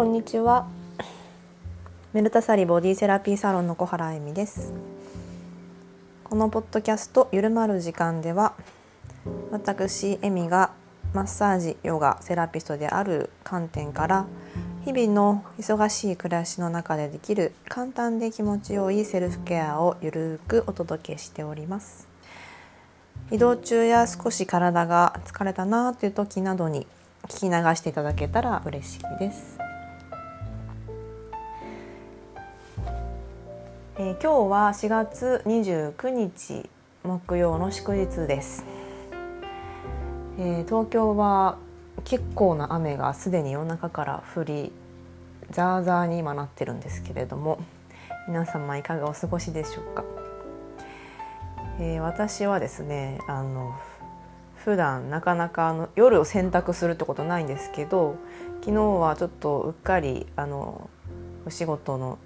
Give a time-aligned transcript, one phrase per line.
[0.00, 0.66] こんにちは。
[2.14, 4.72] メルタサリボディセラピーサロンの小原恵美です。
[6.24, 8.54] このポッドキャストゆるまる時間では
[9.50, 10.70] 私恵美が
[11.12, 14.24] マッサージヨガセラピストである観点から
[14.86, 22.08] 日々の忙しい暮らしの中でできる簡単で気持ちよいセルフケアをゆるくお届けしております。
[23.30, 26.86] 移動中や少し体が疲れたなという時などに
[27.24, 29.59] 聞き流していただけたら嬉しいです、
[34.02, 36.70] えー、今日は4月29日
[37.04, 38.64] 木曜の祝日です、
[40.38, 41.58] えー、東京は
[42.04, 44.72] 結構な雨がすでに夜中から降り
[45.50, 47.60] ザーザーに今なってるんですけれども
[48.26, 50.02] 皆様いかがお過ごしでしょうか、
[51.78, 53.78] えー、私はですねあの
[54.64, 58.16] 普段なかなかあの夜を洗濯するってことないんですけど
[58.62, 60.88] 昨日はちょっとうっかりあの
[61.44, 62.16] お仕事の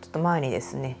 [0.00, 0.96] ちょっと前にですね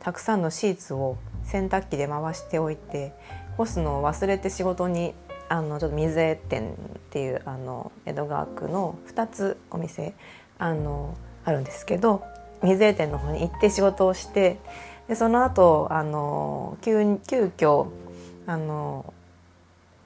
[0.00, 3.12] たくさんのシーツを洗濯機で回しておいて
[3.56, 5.14] 干すのを忘れて仕事に
[5.48, 6.74] あのちょっと水江店っ
[7.10, 10.14] ていうあの江戸川区の2つお店
[10.58, 12.22] あのあるんですけど
[12.62, 14.58] 水江店の方に行って仕事をして
[15.08, 17.86] でその後あの急急遽
[18.46, 19.12] あの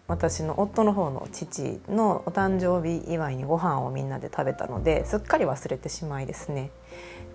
[0.07, 6.70] 私の夫の方の父のお誕生日祝いにご飯をみんなで食べたのですっかり忘れてしまいですね。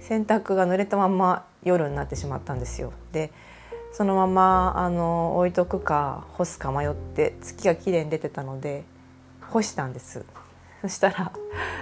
[0.07, 2.93] 洗濯が濡れたまま夜になってしまったんですよ。
[3.11, 3.29] で
[3.91, 8.85] そのままあの置いとくか干すか迷って月が綺麗に出てたので
[9.41, 10.25] 干したんです。
[10.81, 11.33] そしたら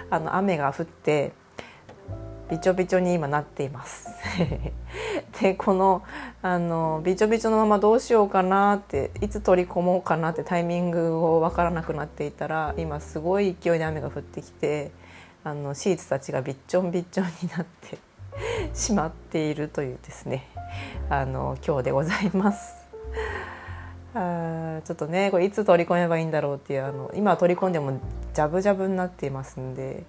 [0.09, 1.33] あの雨が降って
[2.49, 4.09] びちょびちょに今なっています。
[5.39, 6.01] でこの
[6.41, 14.89] あのびちょびちょのままどうしようかなっていつ取り込もうかなってタイミングを分からなくなっていたら今すごい勢いで雨が降ってきて
[15.43, 17.99] あのシーツたちがびっちょんびっちょんになって
[18.73, 20.47] しまっているというですね
[21.09, 22.75] あの今日でございます。
[24.13, 27.99] あちょっとねこれいつ取り込めばいいんだろうっていうあの今取り込んでも
[28.33, 30.03] ジャブジャブになっていますんで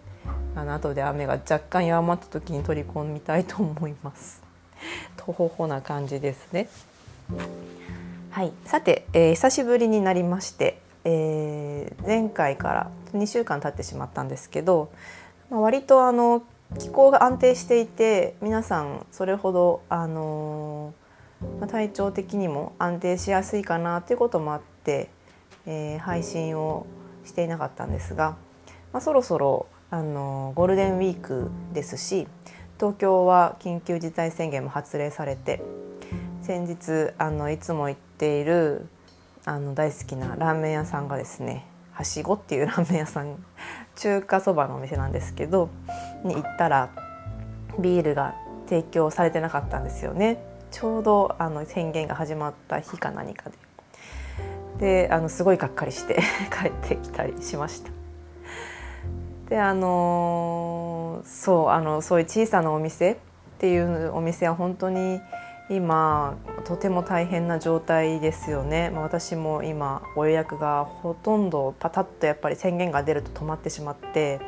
[0.55, 4.43] あの後で雨が若干弱まった時に取り込みたいと思います。
[5.17, 6.69] とほほな感じですね。
[8.31, 14.91] はい、さて、えー、久しぶりになりまして、えー、前回から2週間経ってしまったんですけど、
[15.51, 16.43] まあ、割とあの
[16.79, 25.09] 気候が安定していて皆さんそれほど、あのー、体調的にも安定しやすいかなということもあって、
[25.65, 26.87] えー、配信を
[27.25, 28.37] していなかったんですが、
[28.93, 32.27] まあ、そろそろあのゴールデンウィークですし
[32.79, 35.63] 東京は緊急事態宣言も発令されて
[36.43, 38.87] 先日あのいつも行っている
[39.45, 43.43] あの大好きなラーメン屋さんがですねはしごっていうラーメン屋さん
[43.97, 45.71] 中華そばのお店なんですけど
[46.25, 46.91] に行ったら
[47.79, 48.35] ビールが
[48.69, 53.57] 提供されてなかったんですよねちょうどあの宣言が始まった日か何かで。
[54.79, 56.21] であのすごいがっかりして
[56.53, 57.91] 帰ってきたりしました。
[59.49, 63.17] であのそうあのそういう小さなお店っ
[63.59, 65.21] ていうお店は本当に
[65.69, 74.41] 今とても大変な状態ですよね、まあ、私も今ご予約がほとんどパタッとやっぱり宣言が出ると止まってしまって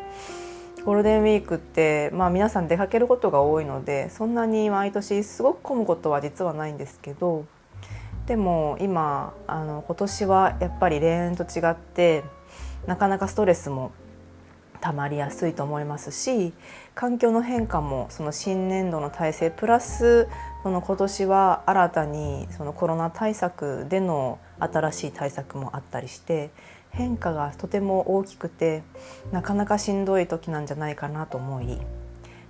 [0.85, 7.47] ゴールデンウィークって、まあ、皆さん出かけることが多いのでそんなに毎年すごく混むことは実はないんですけど
[8.27, 12.23] でも今あの今年はやっぱり例年と違って
[12.87, 13.91] なかなかストレスも
[14.81, 16.53] たまりやすいと思いますし
[16.95, 20.29] 環境の変化もその新年度の体制プラス
[20.63, 26.51] その今年は新たにそのコロナ対策での新しい対策もあったりして
[26.91, 28.83] 変化がとても大きくて
[29.31, 31.79] なかなかしんどい時なんじゃないかなと思い、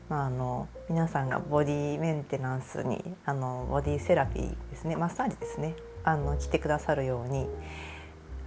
[0.09, 5.75] まあ、あの皆さんがボディメンテナンスにあのボディセラピーですねマッサージですね
[6.05, 7.47] あの来てくださるように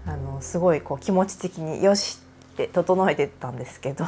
[0.08, 2.20] あのすごいこう気持ち的によし
[2.54, 4.06] って整えてったんですけど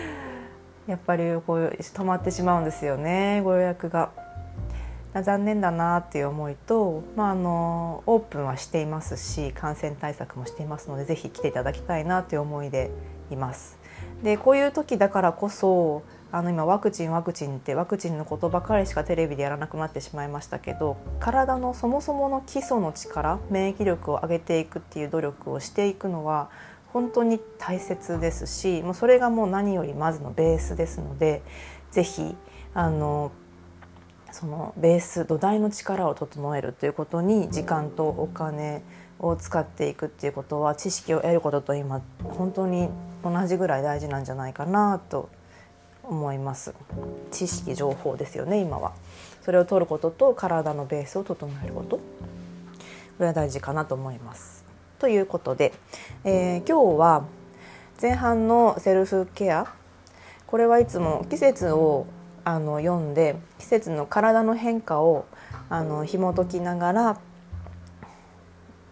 [0.86, 4.27] やっぱりこう止まってしまうんですよねご予約が。
[5.14, 12.90] 残念だなっていう思いと、まあ、あのオープンはしていますし感染対策もしていますのでぜひ来ていただきたいなという思いで
[13.30, 13.78] います。
[14.22, 26.50] でこういう時だからこそあの今ワクチンワクチンってワクチンのことばかりしかテレビでやらなくなってしまいましたけど体のそもそもの基礎の力免疫力を上げていくっていう努力をしていくのは
[26.92, 31.42] 本当に大切ですしもうそれがもう何よりまずのベースですので
[31.92, 32.36] 是非
[32.74, 33.32] あの
[34.38, 38.84] そのベース土台の力を整えるということに時間とお金
[39.18, 42.88] を使っていくっていうことは知識を得ることと今本当に
[43.24, 45.28] 同じぐらい大事なんじゃないかなと
[46.04, 46.72] 思います。
[47.32, 48.92] 知識情報ですよね今は。
[49.42, 51.96] それを取ることと体のベースを整えること。
[51.96, 52.02] こ
[53.18, 54.64] れは大事かなと思います。
[55.00, 55.72] ということで、
[56.22, 57.24] えー、今日は
[58.00, 59.66] 前半のセルフケア。
[60.46, 62.06] これはいつも季節を
[62.48, 65.26] あの読んで季節の体の変化を
[65.68, 67.20] あの紐解きながら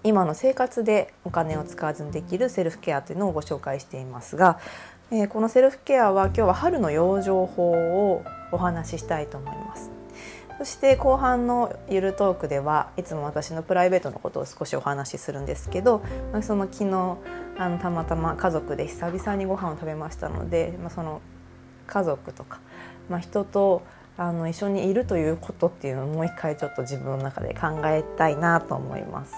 [0.04, 4.60] 今の生活でお金を使わずにできるセルフケアというのをご紹介していますが、
[5.10, 9.90] えー、このセルフケアは今日は春の養生法をお話ししたいと思います。
[10.58, 16.02] そして後半のゆるトークではいつも私のプライベートのことを少しお話しするんですけど
[16.40, 17.18] その昨日
[17.58, 21.20] あのたまたま家族で久々にご飯を食べましたので、まあ、その
[21.86, 22.60] 家族とか、
[23.08, 23.82] まあ、人と
[24.18, 29.34] あの一緒にいるということっていうのをもう一回ちょっと自分の中で考えたいなと思います。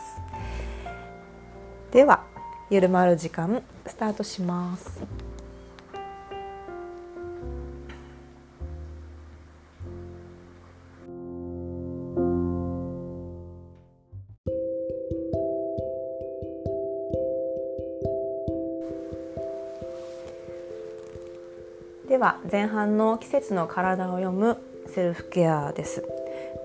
[1.91, 2.25] では
[2.71, 5.28] ゆるまる時間スタートします。
[22.19, 26.03] では前半の季節の体を読むセルフケアです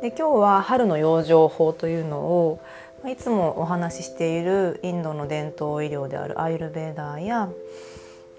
[0.01, 2.59] で今日は春の養生法というのを
[3.07, 7.51] いつもお話ししているインドの伝統医療であるアイルベーダーや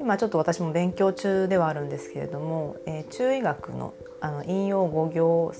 [0.00, 5.55] 今ちょっと私も勉強中ではあるんですけれども、えー、中医学のあの引用五行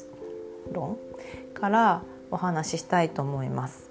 [0.72, 0.98] 論
[1.54, 2.02] から
[2.32, 3.90] お話ししたいと思います。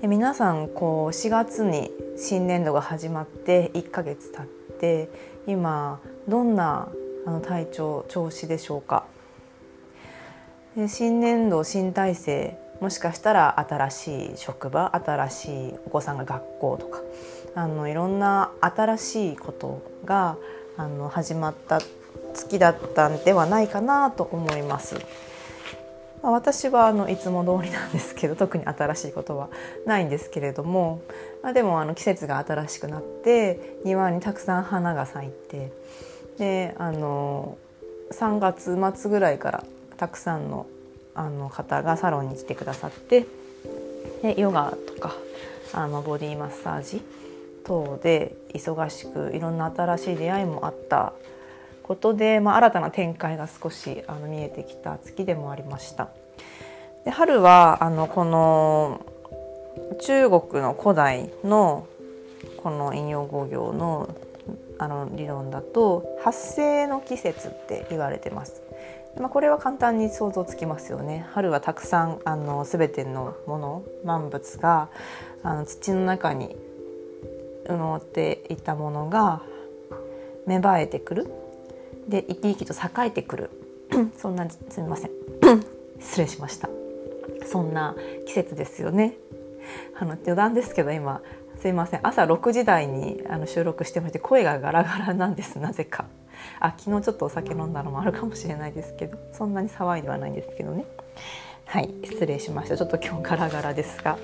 [0.00, 4.46] で皆さんこう4月に新年度が始まって1ヶ月経っ
[4.78, 5.08] て
[5.46, 6.88] 今どんな
[7.26, 9.04] あの体調調子でしょうか？
[10.76, 17.00] で新年度新体制もしかしたら新しい職場新しいお子さんが学校とか
[17.54, 20.36] あのいろんな新しいことが
[20.76, 21.80] あの始まった
[22.34, 24.96] 月だったんではないかなと思います。
[26.22, 29.48] まあ、私はあのいつも通りなんですけど 特に新しいことは
[29.84, 31.00] ないんですけれども、
[31.42, 35.72] まあ、でもあの季節が新しくなって庭にたくさん花が咲いて
[36.38, 37.56] であの
[38.12, 39.64] 3月末ぐらいから
[39.96, 40.66] たくさんの
[41.14, 43.24] あの方がサロンに来てくださって
[44.22, 45.14] でヨガとか
[45.72, 47.02] あのボディマッサージ
[47.64, 51.14] 等で忙しくいろんな新しい出会いもあった
[51.86, 56.08] ことで、まあ、新たな展開が少しあの見えてきた月でもありました。
[57.04, 59.00] で春はあのこの
[60.00, 61.86] 中国の古代の
[62.56, 64.14] この陰陽五行の
[64.78, 68.62] あの理論だと発生の季節って言われてます。
[69.18, 74.90] まあ、これは簡単に想像つきますよね春はたくさんあの全てのもの万物が
[75.42, 76.54] あの土の中に
[77.66, 79.40] 埋もっていたものが
[80.46, 81.45] 芽生えてくる
[82.08, 83.50] で生き生きと栄えてくる。
[84.18, 85.10] そんなすみません。
[86.00, 86.68] 失礼しました。
[87.46, 87.94] そんな
[88.26, 89.14] 季節ですよね。
[89.98, 91.20] あの余談ですけど今
[91.60, 92.06] すいません。
[92.06, 95.58] 朝6時台にあの収録してまして声がガラガラなんです。
[95.58, 96.06] なぜか。
[96.60, 100.84] あ昨日ちょっとお酒飲んだのもあるかもしれないですけどそんなに騒いではないんですけどね。
[101.64, 102.76] はい失礼しました。
[102.76, 104.18] ちょっと今日ガラガラですが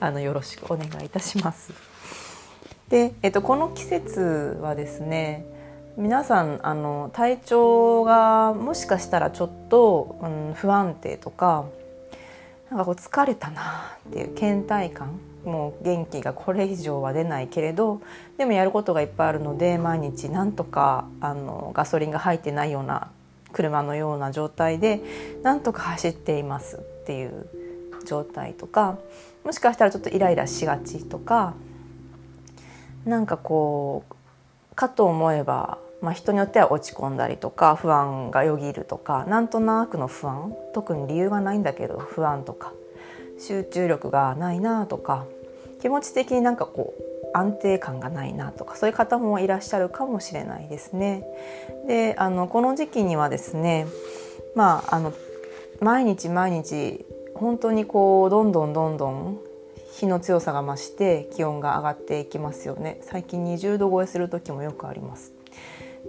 [0.00, 1.72] あのよろしくお願いいたします。
[2.88, 5.44] で、えっと、この季節はですね
[5.98, 11.64] 皆さんあの体調がもしかしたらちょっと、うん、不安定とか
[12.70, 18.00] なんかこう疲れたなっていう倦怠感もう元気がこれ以上は出ないけれど
[18.36, 23.10] でもやることがいっぱいあるので毎日なんとかあのガソリンが入ってないような
[23.52, 25.00] 車のような状態で
[25.42, 27.48] なんとか走っていますっていう
[28.06, 28.98] 状態とか
[29.44, 31.54] もしかしたらちょっとイライラしがちとか
[33.04, 34.14] なんかこう
[34.76, 42.72] かと思えばまあ、人によっては落ち込んだりとか不安がよぎるとかなんとなくの不安特に理由がないんだけど不安とか
[43.38, 45.26] 集中力がないなとか
[45.80, 51.24] 気持ち的になんかこう安定感がないなとかそういう方もいらっしゃるかもしれないですね。
[51.86, 53.86] であのこの時期にはですね
[54.54, 55.12] まああの
[55.80, 59.38] 毎日毎日本当にこうどんどんどんどん
[59.92, 65.32] 日の強さが増して気温が上がっていきますよね最近20度超えする時もよくあります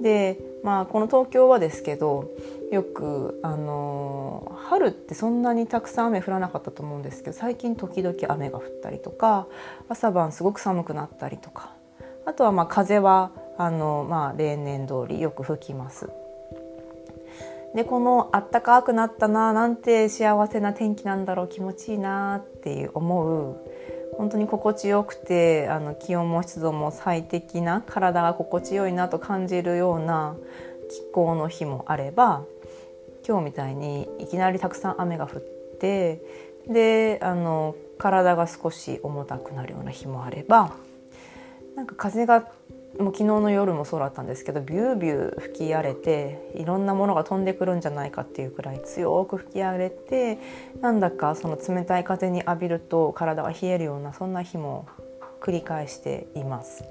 [0.02, 2.32] でまあこの東京はですけど
[2.72, 9.48] よくあの春ってそんなにたくさん雨降らなかったと思うんですけど最近時々雨が降ったりとか
[9.90, 11.74] 朝晩すごく寒くなったりとか
[12.26, 16.10] あとはまあ風はあの、まあ、例年通りよく吹きます。
[17.76, 23.58] でこのあったかくなったななんて幸せな天気なんだろう気持ちいいなっていう思う
[24.18, 30.36] 本当に心地よくてあの気温も湿度も最適な体が心地よいなと感じるような
[30.90, 32.44] 気候の日もあれば
[33.28, 35.42] 今日みたいにいきなりたくさん雨が降っ
[35.80, 36.22] て
[36.68, 40.74] であの体が少し重たくなるような日もあれば
[41.76, 42.50] なんか風が
[42.98, 50.40] もう昨日の夜もそうだったんですけどビュービュー吹き荒れていろんなものが飛んでくるんじゃないかっていうくらい強く吹き荒れて
[50.82, 54.88] なんだかその冷たい風に浴びると体が冷えるようなそんな日も
[55.40, 56.84] 繰り返しています。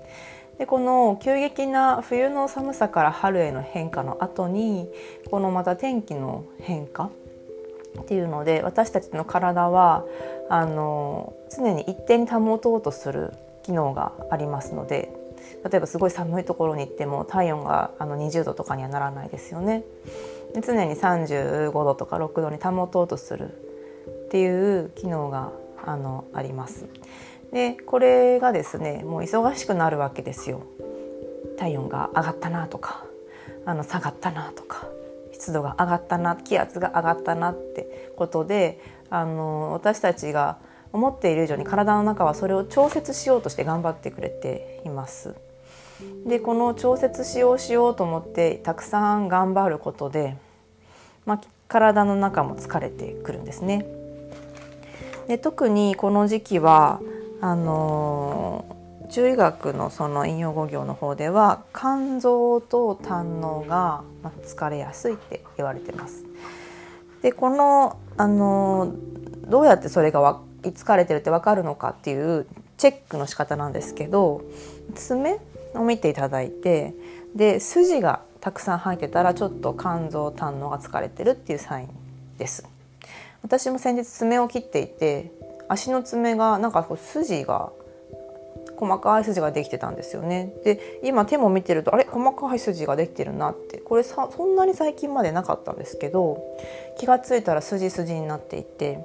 [0.59, 4.89] でこの急激な冬の寒さから春への変化の後に
[5.31, 7.11] このまた天気の変化
[8.01, 10.05] っていうので私たちの体は
[10.49, 15.13] あの常に一定に保とうとする機能がありますので
[15.65, 19.85] 例えばすごい寒いところに行っても体温があの20度とかにはならないですよね。
[20.55, 23.51] で常に35度とか6度に保とうとする
[24.27, 25.53] っていう機能が
[25.85, 26.87] あのあります。
[27.53, 30.63] でこれがですねもう忙しくなるわけですよ。
[31.59, 33.05] 体温が上がったなとか
[33.65, 34.87] あの下がったなとか
[35.33, 40.59] 湿度が上がったな気圧が上がったなってことであの私たちが
[40.93, 45.35] 思っている以上に体の中はそれを調節しようとして頑張ってくれています。
[46.27, 50.37] でこの調節しようしようと思ってたくさん頑張ることで、
[51.27, 53.87] まあ、体の中も疲れてくるんですね。
[55.27, 57.01] で特にこの時期は
[57.41, 58.77] あの
[59.11, 64.03] 中医学のその引用語行の方では肝臓と胆のが
[64.45, 66.25] 疲れやすいって言われてます。
[67.23, 68.93] でこのあの
[69.47, 74.43] どうやってそれが疲れてるって分かるのかっていうチェックの仕方なんですけど
[74.95, 75.41] 爪
[75.79, 76.95] を見ていただいて
[77.35, 81.89] で筋がたくさん入ってたらちょっと肝臓胆のが疲れてるっていうサイン
[82.39, 82.67] です。
[83.43, 85.33] 私も先日爪を切っていて
[85.69, 87.71] 足の爪がなんかこう筋が
[88.77, 90.53] 細かい筋ができてたんですよね。
[90.65, 92.05] で今手も見てるとあれ？
[92.05, 93.79] 細かい筋ができてるなって。
[93.79, 96.43] これさそんなに最近までなかったんですけど
[96.99, 99.01] 気が付いたら筋筋になっていて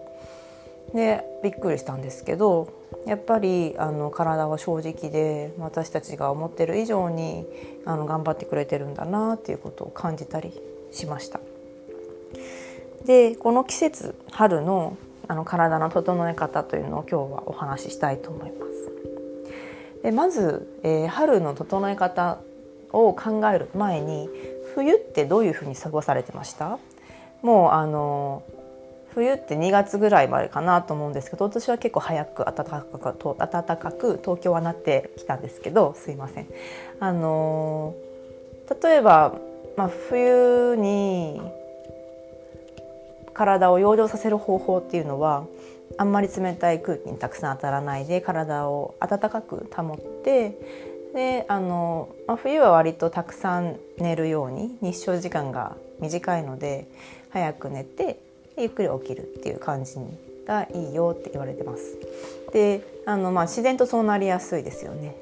[0.93, 2.67] でびっくりしたんですけど
[3.05, 7.45] やっぱりあの体は正直で私たちが思ってる以上に
[7.85, 10.53] あの頑張ってくれてるんだなっていうことを感じたり
[10.91, 11.39] しました。
[13.05, 14.95] でこの季節春の
[15.27, 18.91] あの体の整え方というのを今日はお話ししたいと思います。
[20.03, 22.39] でまず、えー、春の整え方
[22.91, 24.29] を考える前に
[24.75, 26.77] 冬ってどういうふうに過ごされてました？
[27.41, 28.43] もうあの
[29.13, 36.47] 冬って2月ぐらいまでかなと思うんですけど私は結構早く暖かく暖かく東京はなってきたんですけどすいません。
[36.99, 37.95] あの
[38.81, 39.35] 例えば、
[39.77, 41.41] まあ、冬に
[43.33, 45.45] 体を養生させる方法っていうのは
[45.97, 50.57] あんまり冷たい空気にたくさん当たらないで体を温かく保って
[51.13, 56.87] であの、まあ、冬は割とたくさん寝るように日照時間が短いので
[57.29, 58.19] 早く寝て
[58.57, 59.95] ゆっくり起きるっていう感じ
[60.45, 61.97] がいいよって言われてます。
[62.51, 65.15] であの、まあ、自然とそうなりやすいですよね。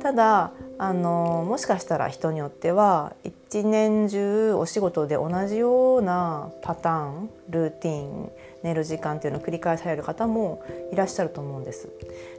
[0.00, 8.30] ただあのもしかしたら人によっては一年中お仕事で同じようなパターンルーティン
[8.62, 11.88] 寝る時間っていうのを繰り返される方もいらっしゃると思うんです。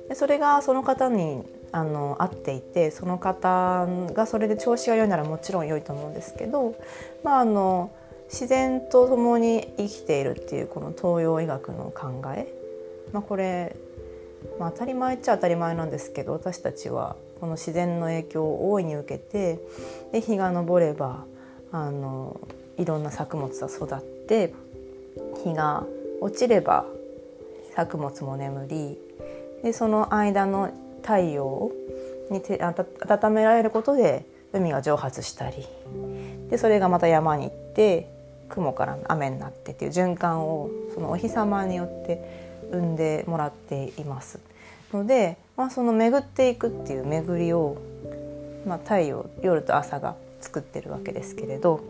[0.08, 1.44] でそれがその方に
[1.74, 6.76] あの合っていてその方がそれで調子が良いならもちろん良いと思うんですけど、
[7.24, 7.92] まあ、あの
[8.32, 12.48] 自然と共に生きているっていうこの東洋医学の考え、
[13.12, 13.76] まあ、これ、
[14.58, 19.60] まあ、当たり前っちゃ当たり前なんですけど私たちはこの自然の影響を大いに受けて
[20.14, 21.26] で日が昇れば
[21.74, 22.40] あの
[22.78, 24.54] いろんな作物が育って
[25.44, 25.86] 日が
[26.22, 26.86] 落ちれば
[27.76, 28.98] 作物も眠り
[29.64, 30.72] でその間の
[31.02, 31.72] 太陽
[32.30, 35.66] にて温められることで海が蒸発したり
[36.50, 38.11] でそれがまた山に行って
[38.52, 44.40] 雲から雨になってっていう循環をそのお日様によって生んでもらっています。
[44.94, 47.78] ので、まあ、その巡っていくっていう巡りを、
[48.68, 51.82] まあ、太陽夜と朝が作ってるわけですけれど、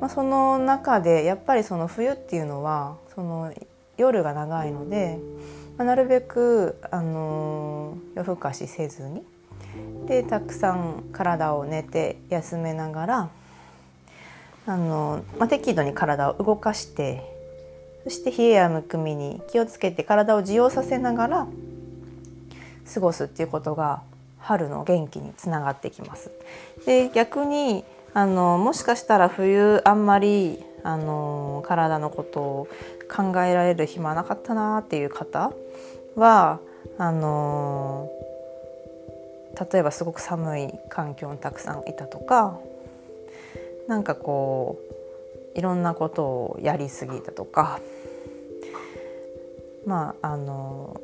[0.00, 3.52] まあ、その中でやっぱりその冬っていうのはその
[3.96, 5.18] 夜が長いので、
[5.78, 9.22] まあ、なるべく、あの夜更かしせずに
[10.06, 13.30] でたくさん体を寝て休めながら
[14.66, 17.22] あの、まあ、適度に体を動かして
[18.04, 21.46] そして冷えやむくみに気をつけて体を自由させながら
[22.92, 24.02] 過ごすっていうことが
[24.38, 26.30] 春の元気につながってきます。
[26.84, 32.68] で逆にあのもしかしたら冬あんまりあの体のことを
[33.08, 35.52] 考えられる暇なかったなっていう方
[36.16, 36.58] は
[36.98, 38.10] あの
[39.72, 42.58] 例えばすごく寒い環境にたくさんいたとか
[43.88, 44.78] なんかこ
[45.54, 47.80] ういろんなことをやりすぎたとか
[49.86, 51.00] まああの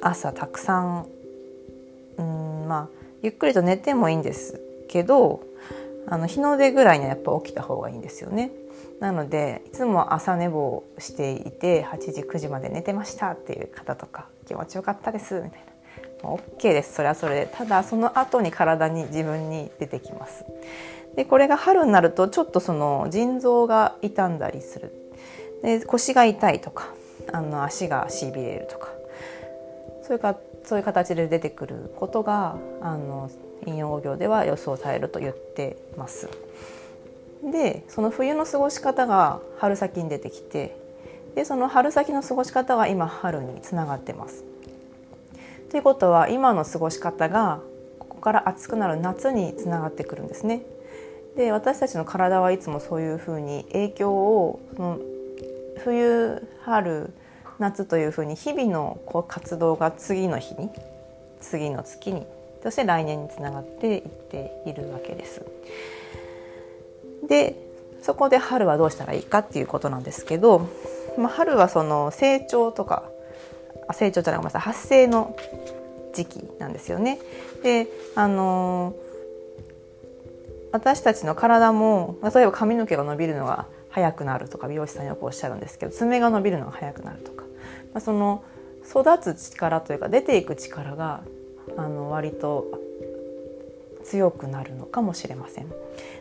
[0.00, 1.06] 朝たくさん
[2.18, 5.42] うんまあゆっくりと寝てもいいんですけど
[6.06, 8.50] あの日の出ぐらいにはやっぱ起きた方がいいんですよね。
[9.00, 15.68] なのでいつも朝寝坊していて8時9時まで寝てましたっていう方とか気持ちよかったですみたいな。
[16.22, 16.94] OK です。
[16.94, 17.46] それはそれで。
[17.46, 20.44] ただその後に体に自分に出てきます。
[21.18, 24.92] でこれが春になるとちょっとその腎臓が傷んだりする
[25.64, 26.94] で腰が痛いとか
[27.32, 28.90] あの足がしびれるとか
[30.04, 33.32] そういうかそういう形で出てくることがあの
[33.66, 36.28] 引用業では予想されると言ってます。
[37.42, 40.76] でその冬の過ごし方が春先に出てきて
[41.34, 44.44] でその春先の過ごし方が今春につながってます。
[45.72, 47.58] ということは今の過ごし方が
[47.98, 50.62] ここから暑くなる夏につながってくるんですね。
[51.38, 54.98] で私たちの体はいつもそういうふうに影響をその
[55.84, 57.14] 冬春
[57.60, 60.68] 夏というふうに日々のこう活動が次の日に
[61.40, 62.26] 次の月に
[62.64, 65.44] そして来年につながっていっているわけです。
[67.28, 67.54] で
[68.02, 70.68] そこで春はどうしたらいいかっていうことなんですけど、
[71.16, 73.04] まあ、春はその成長とか
[73.92, 75.36] 成長じゃないごめんなさい発生の
[76.14, 77.20] 時期なんですよね。
[77.62, 78.92] であの
[80.72, 87.44] 私たちの体も例えば髪の毛が伸びるのが早くなるとか美容師さんよくおっしゃるんですけど爪が伸びるのが早くなるとか、
[87.94, 88.44] まあ、その
[88.88, 91.22] 育つ力というか出ていく力が
[91.76, 92.66] あの割と
[94.04, 95.66] 強くなるのかもしれません。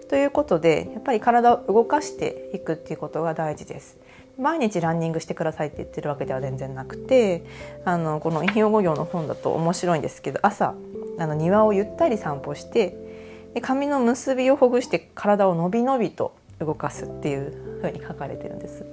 [0.09, 3.97] ということでやっぱり体を動かしていくっていうことが大事です。
[4.37, 7.43] 毎日ランニングしてくださいって言ってるわけでは全然なくて
[7.85, 10.75] あのこの引用語行の本だと面白いんですけど朝
[11.17, 13.06] あの庭をゆったり散歩して
[13.53, 18.85] で髪の結びをほぐして体をのびのびと動かすっていうふうに書かれてるんです。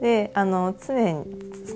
[0.00, 1.24] であの常に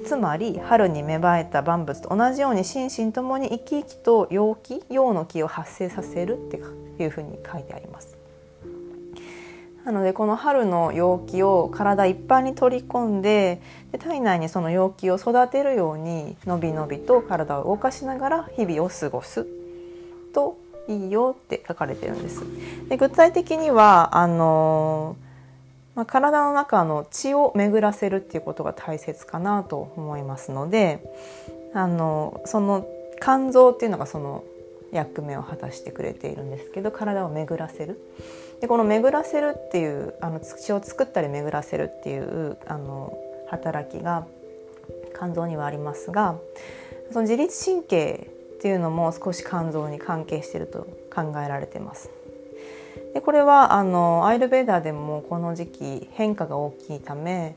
[0.06, 6.60] つまり春に芽生えた万物と同じように心身ともに生き生きと陽気陽の気を発生させるって
[7.02, 8.16] いうふうに書いてあります。
[9.84, 19.44] なのでこの春の陽気を体いっぱいに取り込んでで体内にその陽気を育てるようにのびのびと体を動かしながら日々を過ごす
[20.32, 20.56] と
[20.88, 22.42] いいよって書かれてるんです。
[22.88, 25.16] で具体的にはあの
[25.94, 31.02] まあ、体の中の血を巡らせるっていうことが大切かなと思いますので
[31.74, 32.86] あのその
[33.20, 34.44] 肝臓っていうのがその
[34.90, 37.98] 役目を果たしてくれているんですけど体を巡らせる
[38.60, 43.16] でこの巡らせるっていうあの血を作ったり巡らせるっていうあの
[43.48, 44.26] 働きが
[45.16, 46.36] 肝臓にはありますが
[47.10, 48.30] その自律神経
[48.62, 52.10] っていうのも少し肝臓に関係していると考えられてます。
[53.12, 57.56] でこれはあのアイルベーダーでもこの時期変化が大きいため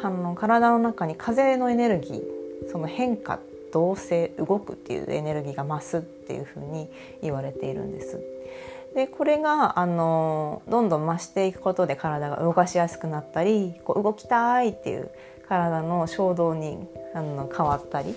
[0.00, 3.40] あの体の中に風のエネルギーその変化
[3.72, 6.88] 動性動くっていうエネルギーが増すっていうふうに
[7.20, 8.20] 言われているんです。
[8.94, 15.10] でこれがあのどんどん増していくことで体が動かしやすくなったりこう動きたいっていう
[15.48, 16.78] 体の衝動に
[17.12, 18.14] あの変わったり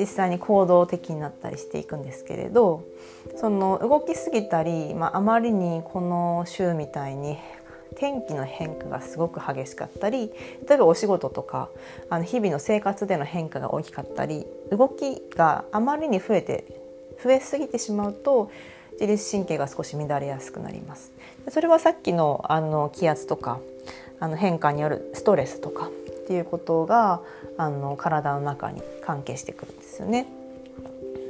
[0.00, 2.82] 実際に行動的になったりしていくんですけれど
[3.36, 7.36] その動きすぎたり、まあ、あまりにこの週みたいに
[7.96, 10.30] 天気の変化がすごく激しかったり
[10.66, 11.68] 例えばお仕事とか
[12.08, 16.64] あの日々の生活での変化が大きかったり動きがあまりに増えて
[17.22, 18.50] 増えすぎてしまうと
[18.92, 21.12] 自律神経が少し乱れやすくなります。
[21.48, 23.60] それはさっきのあの気圧とか
[24.18, 25.90] あの変化によるストレスとか
[26.30, 27.22] っていうことが
[27.56, 30.28] あの体の中に関係してくるんですよね。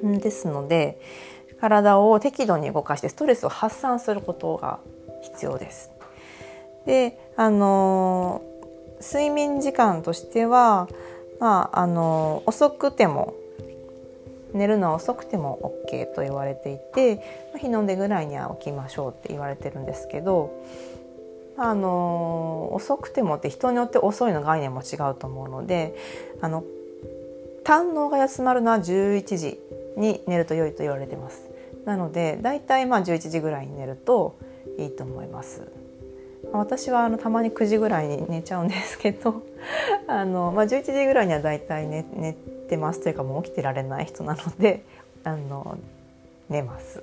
[0.02, 1.00] ですので
[1.58, 4.78] 体を適度に動かしてストレスを発散することが
[5.22, 5.90] 必要です。
[6.84, 8.42] であの
[9.00, 10.86] 睡眠時間としては、
[11.38, 13.32] まあ、あの遅くても
[14.52, 17.22] 寝るのは遅くても OK と言われていて
[17.58, 20.52] 日の出ぐらいには起きましょうって言われてるんですけど
[21.62, 25.94] あの遅くてもって人によって遅いの概念も違うと思うので
[26.40, 26.64] あの
[27.64, 29.60] 胆のが休まるのは11時
[29.98, 31.50] に寝ると良いと言われてます。
[31.84, 34.38] なのでだいたいまあ11時ぐらいに寝ると
[34.78, 35.70] いいと思います。
[36.50, 39.42] 私はあのたまに9時ぐらいに寝ちゃうんですけど
[40.08, 42.32] あの、まあ、11時ぐらいにはだいたい寝寝
[42.70, 44.82] てますというかもう起きてられない人なので
[45.24, 45.76] あの
[46.48, 47.02] 寝ます。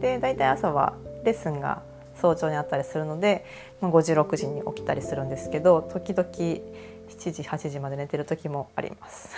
[0.00, 0.94] でだいたい朝は
[1.24, 1.82] レッスンが
[2.20, 3.44] 早朝にあったりするので、
[3.80, 9.30] まあ、5時6時に起きたりするんですけど時々7時8時まで寝てる時もあります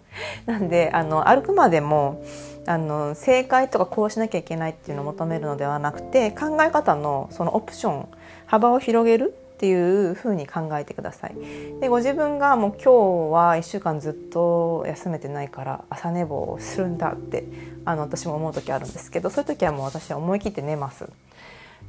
[0.46, 2.22] なんであの歩くまでも
[2.66, 8.08] あの正解とかこうしなきゃいけないっていうのを求めるのではなくて考え方のそのオプション
[8.46, 11.36] 幅を広げるっていうふうに考えてください。
[11.80, 17.44] でご自分がもう今日は1週間ずっと休めてないから朝寝坊をするんだって
[17.86, 21.08] あの私も思う時あるんですけどそういう時はもう私は思い切って寝ます。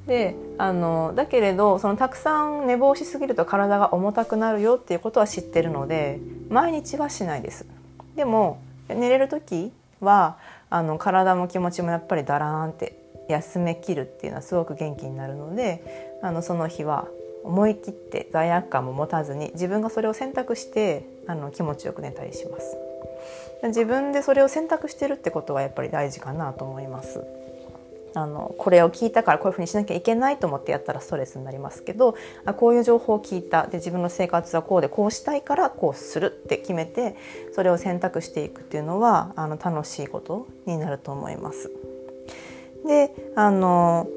[0.08, 7.66] であのだけれどそのたくさん寝坊しすぎると体が重たくなるよっていうことは知ってるので毎日はしないです。
[8.16, 10.38] でも寝れる時は
[10.70, 17.08] あの体も気持ちもやっぱりだらーんって休めきるっていうのはすごく元気になるのであのその日は
[17.44, 22.78] 思い切って罪悪感も持たずに自分がそれを選択してあの気持ちよく寝たりします。
[23.64, 27.24] 自分でそれを選択してるってことはやっぱり大事かなと思います。
[28.14, 32.16] あのこれを聞いたからこういうふうにしなきゃいけないと思ってやったらストレスになりますけど
[32.46, 37.16] あこういう情報を聞いたで自分の生活はこうでこうしたいからこうするって決めて
[37.54, 41.72] それを選択していくっていうのはあの楽しいことになると思います。
[42.86, 44.08] であの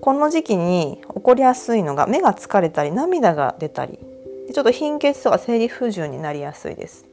[0.00, 3.98] この時期に起こりやすいのが目が疲れたり涙が出たり
[4.52, 7.04] ちょっと貧血とか生理不順になりやすいです。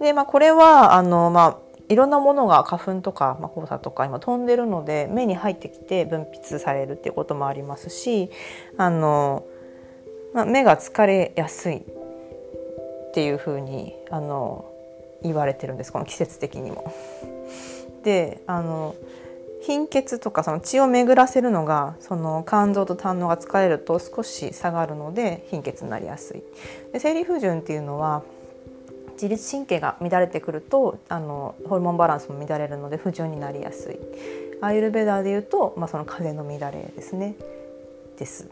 [0.00, 8.30] でまあ、これはあの、まあ、いろんなものが花粉とか、まあ、黄砂とか今飛んでるので目に入ってきて分泌されるっていうこともありますし
[8.76, 9.46] あの、
[10.34, 14.70] まあ、目が疲れやすいっていうふうにあの
[15.22, 16.92] 言われてるんですこの季節的にも。
[18.04, 18.94] であの
[19.60, 26.42] 貧血とかその血を巡らせるのがその肝臓と胆のが疲れると少し下がるので貧血になりやすい。
[26.92, 28.22] で生理不順っていうのは
[29.20, 33.98] 自律神経が乱れてくるとあのホルモンバランスも乱れるので不順になりやすい。
[34.60, 37.34] アイルベダーでいうと、まあ、その風の乱れですね。
[38.16, 38.48] です。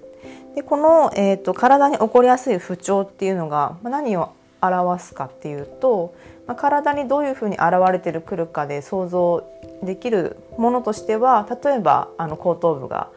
[0.55, 6.15] でこの、えーと、体に起こりやすい不調っていうのが、まあ、何を表すかっていうと、
[6.47, 9.45] まあ、体にどういうふうに現れてくるかで想像
[9.83, 13.11] できるものとしては例えばあの後頭部が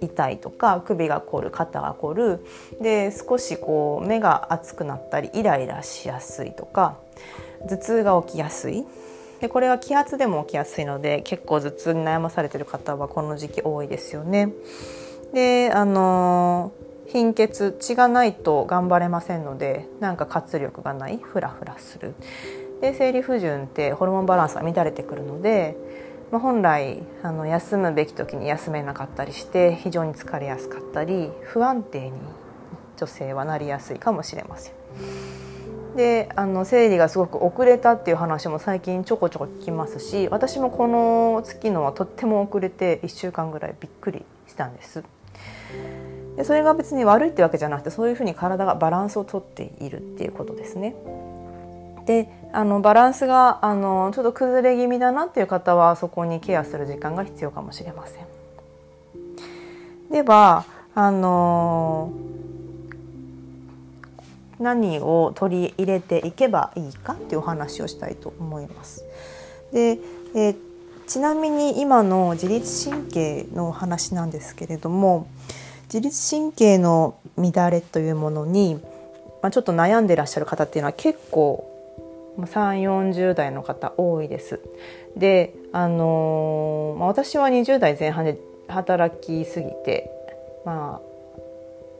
[0.00, 2.46] 痛いとか首が凝る肩が凝る。
[2.80, 6.96] で少しこう目が熱くなったりイライラしやすいとか
[7.68, 8.84] 頭痛が起きやすい。
[9.40, 14.52] でこれは気圧でも起きやすいので結構頭痛に悩まされてる方はこの時期多いですよね。
[15.32, 16.72] であの
[17.06, 22.14] 貧血血がないと頑張れませんのでなんか活力がないフラフラする。
[22.80, 25.76] で生理不順ってホルモンバランスが乱れてくるので
[26.34, 32.18] まあ、本来あの休むべき時に休めなかったりして非常に疲れやすかったり不安定に
[32.96, 34.74] 女性はなりやすいかもしれません。
[35.94, 45.04] であの生理がすごく遅れたっていう話も最近ちょこちょこ聞きますし私もこの月のはとっても遅れて1週間ぐらいびっくりしたんです。
[46.34, 50.96] でそれが別に悪いってわけじゃなくてそういうふうに体がバランスをとっているっていうことですね。
[52.06, 58.26] であのバランスがあのちょっと崩れ気味だなっていう方はそこにケアする時間が必要かもしれません。
[60.10, 60.64] では
[60.94, 62.12] あの
[64.60, 69.04] 何を取り入れていけばいいかっていうお話をしたいと思います。
[69.72, 69.98] で、
[70.36, 70.54] え、
[71.08, 75.26] ちなみに今の自律神経の話なんですけれども
[75.84, 78.80] 自律神経の乱れというものに、
[79.42, 81.73] まあ、ちょっと悩んでらっしゃる方っていうのは結構
[82.38, 84.60] 3 4 0代の方多いです。
[85.16, 90.10] で、あの、まあ、私は20代前半で働きすぎて、
[90.64, 91.14] まあ、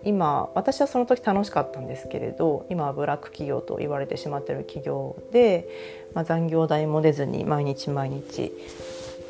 [0.04, 5.66] 今私はその時楽しかったんですけれど今はブラック企業と言われてしまっている企業で、
[6.14, 8.52] まあ、残業代も出ずに毎日毎日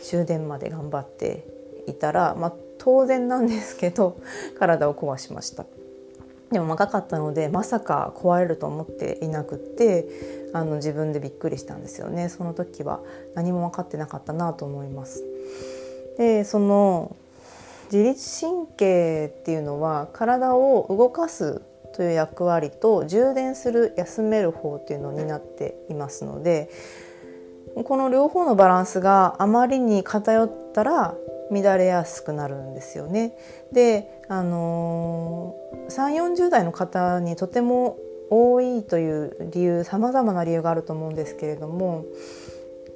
[0.03, 1.45] 終電まで頑張って
[1.87, 4.21] いたら、まあ、当然なんですけど
[4.59, 5.65] 体を壊しました。
[6.55, 10.07] でも若かったのでまさか壊れると思っていなくって
[10.53, 13.01] あの自分でびっくりしたんですよねその時は
[13.35, 15.25] 何も分かってなかったなと思います。
[16.17, 17.17] でその
[17.93, 21.61] 自律神経っていうのは体を動かす
[21.97, 26.71] という役割と充電する休める方っていうのを担っていますので
[27.85, 31.17] この両方のバランスがあまりに偏ったら
[31.51, 33.37] 乱れやすくなるんですよね。
[33.73, 37.99] で、あのー、3 4 0代の方にとても
[38.31, 42.05] 多いという理由さまざまな理由があると思うんですけれども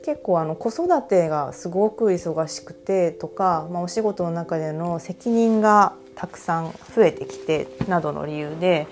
[0.02, 8.86] 結構あの子育てがすごく忙しくてとか、まあ、お仕事の中での責任がたくさん増えてきてなどの理由で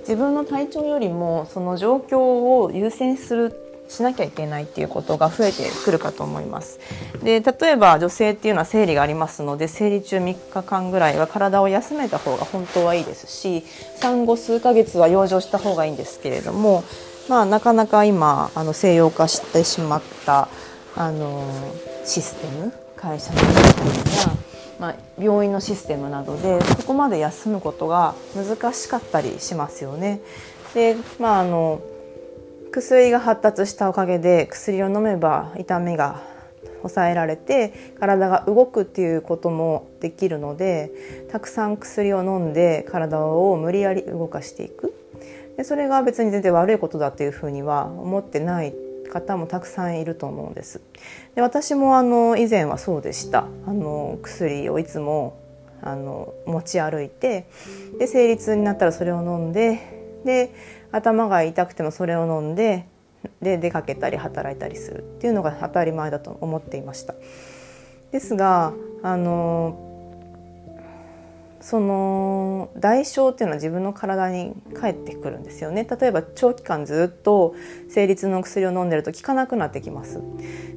[0.00, 6.80] 自分の体調よりもその状況を優先するしなきゃいけないっていうことが増えてくるかと思います。
[7.22, 13.62] で例えば女性っていうのは生理がありますので生理中3日間ぐらいは体を休めた方が本当はいいですし
[13.96, 16.84] 産後数ヶ月は養生した方がいいんですけれども、
[17.28, 20.48] まあ、なかなか今あの西洋化してしまった
[20.96, 21.44] あの
[22.04, 24.36] システム会社のシステムや、
[24.78, 30.20] まあ、病院のシステムなどでそこまで休むことが難しかったりしますよね。
[30.74, 31.80] でまああの
[32.80, 36.22] 薬が発達したおかげで薬を飲めば痛みが
[36.78, 40.90] 抑えられて体が動くっていうこともできるので
[41.30, 44.92] たくさん薬を飲んで体を無理やり動かしていく。
[45.56, 48.74] でそれが別に全然悪いことだっていうふうには思ってない
[49.08, 50.80] 方もたくさんいると思うんです。
[51.36, 53.46] で私もあの以前はそうでした。
[53.66, 55.38] あの薬をいつも
[55.80, 57.46] あの持ち歩いて
[58.00, 59.78] で生理痛になったらそれを飲んで
[60.24, 60.50] で
[60.94, 62.86] 頭が痛くてもそれを飲んで
[63.40, 67.14] で出かけたり働いたりするっていうのが当たり前だと思っていました。
[68.12, 69.90] ですがあの
[71.60, 75.84] その代償っていうのは自分の体に返ってくるんですよね。
[75.84, 77.54] 例えば長期間ずっと
[77.88, 80.20] 生理痛の薬を飲んでると効かなくなってきます。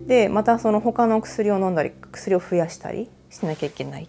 [0.08, 4.08] でまたその他の薬を飲んだり薬を増やしたりしなきゃいけない。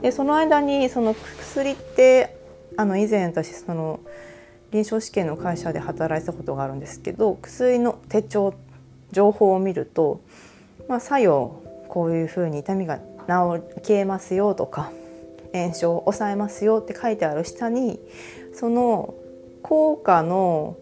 [0.00, 2.36] でその間にその薬って
[2.76, 3.98] あの以前私その
[4.72, 8.54] 臨床試験の会社で働いたことがあるんですけど薬の手帳
[9.12, 10.22] 情報を見ると、
[10.88, 13.04] まあ、作用こういうふうに痛みが治
[13.82, 14.90] 消えますよとか
[15.52, 18.00] 炎症を抑えますよって書いてある下に
[18.54, 19.14] その
[19.62, 20.76] 効果の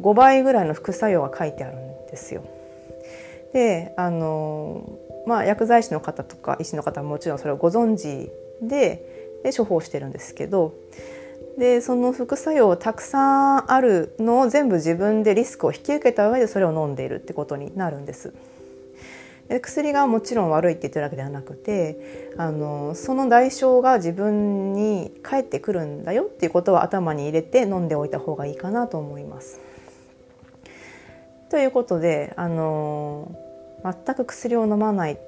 [0.00, 2.44] 5倍ぐらいの副作用が書いてあるんですよ。
[3.52, 8.30] であのまあ薬剤師の方とか医師の方はもちろんそれをご存知
[8.66, 10.72] でで処方してるんですけど
[11.58, 18.32] でその副作用たくさんあるのを全部自分でリスクを引き受けた上でそれを飲んでいるってことになるんです。
[19.48, 29.60] で薬がもちろん悪いって言ってるわけではなくてあのその代償が自分に返ってくるんだよっていうことは頭に入れて飲んでおいた方がいいかなと思います。
[31.50, 33.30] ということであの
[33.84, 35.18] 全く薬を飲まない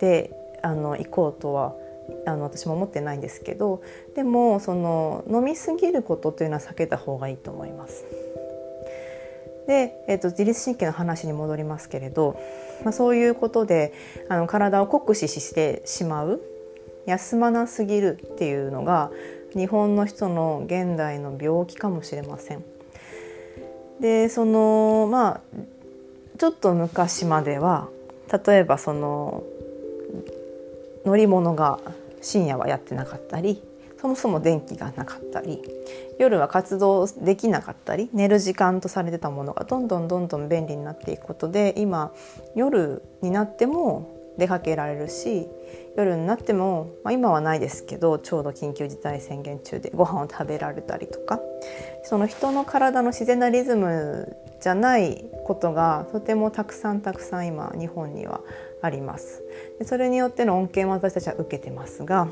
[0.00, 1.74] であの行こうとは
[2.26, 3.82] あの私も思ってないんですけど
[4.14, 8.04] でもその飲みすぎることというのは避けた方がいいと思います。
[9.66, 12.40] で、えーと、自律神経の話に戻りますけれど、
[12.84, 13.92] まあ、そういうことで
[14.30, 16.40] あの体を酷使してしまう
[17.04, 19.10] 休まなすぎるっていうのが
[19.54, 22.64] 日本の人の現代の病気かもしれません。
[24.00, 25.40] でそのまあ
[26.38, 27.88] ちょっと昔までは
[28.46, 29.42] 例えばその
[31.04, 31.80] 乗り物が
[32.20, 33.62] 深夜はやってなかったり
[34.00, 35.60] そもそも電気がなかったり
[36.18, 42.12] 夜は活動できなかったり寝る時間とされてたものがどんどんどんどん便利になっていくことで今
[42.54, 45.48] 夜になっても出かけられるし
[45.96, 51.40] 夜になっても、まあ、今はないですけどちょうど緊急事態宣言中でご飯を食べられたりとか
[52.04, 58.40] その人の体の自然なリズムじゃないことがとてもたくさんたくさん今日本には
[58.82, 59.42] あります。
[59.78, 62.30] でそれによっての恩恵も私たちは受けてますが、ま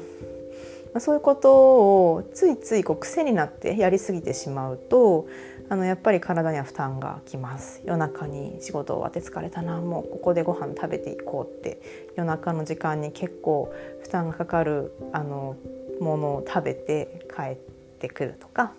[0.96, 5.26] あ、そういうことをついついこう癖になってやりすぎてしまうと
[5.68, 7.82] あのやっぱり体には負担がきます。
[7.85, 9.62] 夜中に仕事終わって疲れた。
[9.62, 11.80] なもうここでご飯食べていこうって
[12.16, 15.56] 夜中の時間に結構負担がかかるあの
[16.00, 17.56] ものを食べて帰っ
[17.98, 18.72] てくるとか。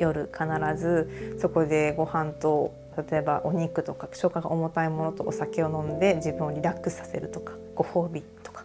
[0.00, 0.46] 夜必
[0.76, 2.74] ずそこでご飯と
[3.08, 8.64] 例えばお肉とか消化が重たいものとお酒を飲んで自分をリラックスさせるとかご褒美とか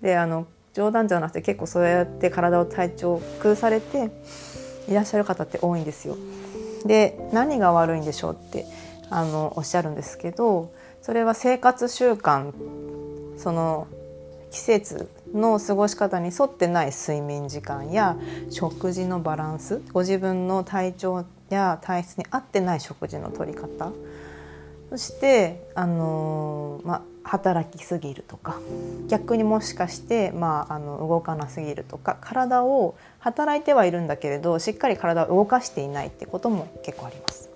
[0.00, 4.10] であの冗談じゃなくて結構そうやって体を体調崩されて
[4.88, 6.16] いらっしゃる方って多いんですよ。
[6.84, 8.64] で何が悪いんでしょうって
[9.10, 12.52] あのおっしゃるんですけどそれは生活習慣
[13.36, 13.88] その
[14.58, 18.16] 季節の過ごし方に沿ってない睡眠時間や
[18.50, 23.92] 食事のバランスご自分の体調や体質に合ってない食事の取り方
[24.90, 28.58] そしてあの、まあ、働きすぎるとか
[29.06, 37.48] 逆にもしかして、まあ、あの動かなすぎるとか体を働いてはいるんだけれどしっかり体を動かしていないってことも結構あります。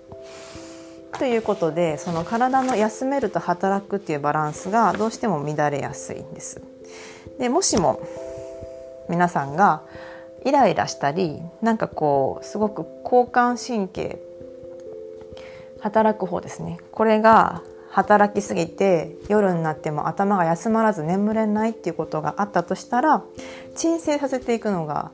[1.19, 6.72] ということでその体の休めると働くっていうバランスがどうしても乱れやすいんです。
[7.39, 8.01] でもしも
[9.09, 9.83] 皆さんが
[10.45, 14.19] イライラしたりなんかこうすごく交感神経
[15.79, 23.23] 働く方ですねこれが働きすぎて夜になっても頭が休まらず眠れないっていうことがあったとしたら
[23.75, 25.11] 鎮静させていくのが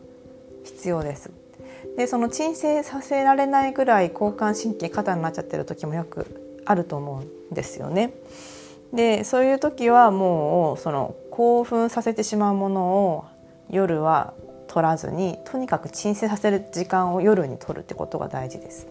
[0.63, 1.32] 必要です。
[1.97, 8.13] でその鎮静させられないぐらい交感神経過多になっちゃってる時もよくあると思うんですよね。
[8.93, 13.25] でそういう時はもうその興奮させてしまうものを
[13.69, 14.34] 夜は
[14.67, 18.89] 取らずにとにかく鎮静させる時間を夜に取るってことが大事です。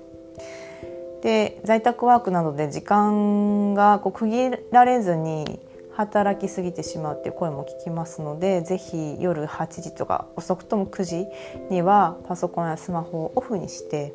[1.22, 5.60] で在宅ワークなどで時間がこう区切られずに
[5.92, 11.26] 働きすぎてしまうっていう声も聞きますのでぜひ夜8時とか遅くとも9時
[11.68, 14.14] にはパソコンやスマホをオフにして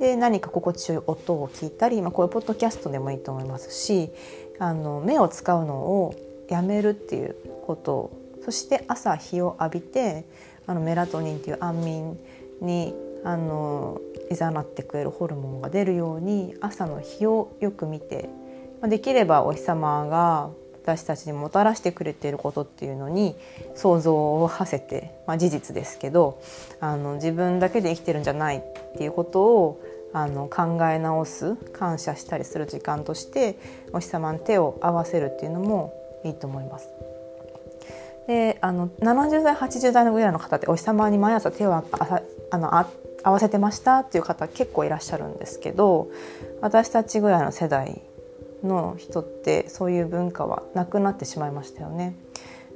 [0.00, 4.10] で何か心地よい音を聞いたり、まあ、こういうポッドキャストでもいいと思いますし
[4.58, 7.36] あの目を使うのをやめるっていう
[7.66, 8.10] こと。
[8.44, 10.24] そして朝日を浴びて
[10.66, 12.18] あのメラトニンっていう安眠
[12.60, 18.28] にあのいざなってくれるホルモンが出るように朝の日をよく見て
[18.82, 20.50] できればお日様が
[20.82, 23.36] 私たちにもたらしてくれていることっていうのに
[23.76, 26.42] 想像を馳せて、まあ、事実ですけど
[26.80, 28.62] あの自分だけで生きてるんじゃないっ
[28.96, 29.80] ていうことを
[30.12, 33.56] あの考え直す感謝したりする時間として
[33.92, 36.88] お日様に手を合わせるっていうのもいいと思います。
[38.26, 41.84] であの70代80代のぐらいの方ってお日様に毎朝手をあ
[42.50, 42.86] あのあ
[43.24, 46.08] 合わせてましたっていう方結構いらっしゃるんですけど
[46.60, 48.02] 私たちぐらいの世代
[48.62, 52.14] の人ってそういう文化はなくなってしまいましたよね。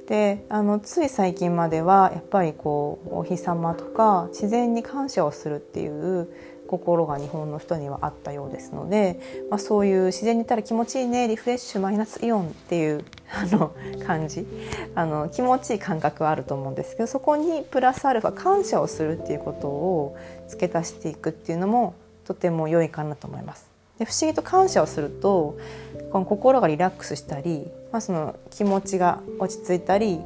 [0.07, 6.29] であのつい最近まではやっぱりこうお日様とか自然に感謝をするっていう
[6.67, 13.03] 心が日本の人にはあったようですので、まあ、そういう自然にいたら気持ちいいねリフレッシュマイナスイオンっていう
[13.33, 13.71] あの
[14.05, 14.45] 感じ
[14.95, 20.15] あの気持ちいい感覚はあると思うんですけどそこにプラスアルファ感謝をするっていうことを
[20.47, 23.67] 付け足していくっていうのもとても良いかなと思います。
[23.97, 25.57] で不思議と感謝をすると
[26.11, 30.19] この心がリラックスしたり、まあ、その気持ちが落ち着いたり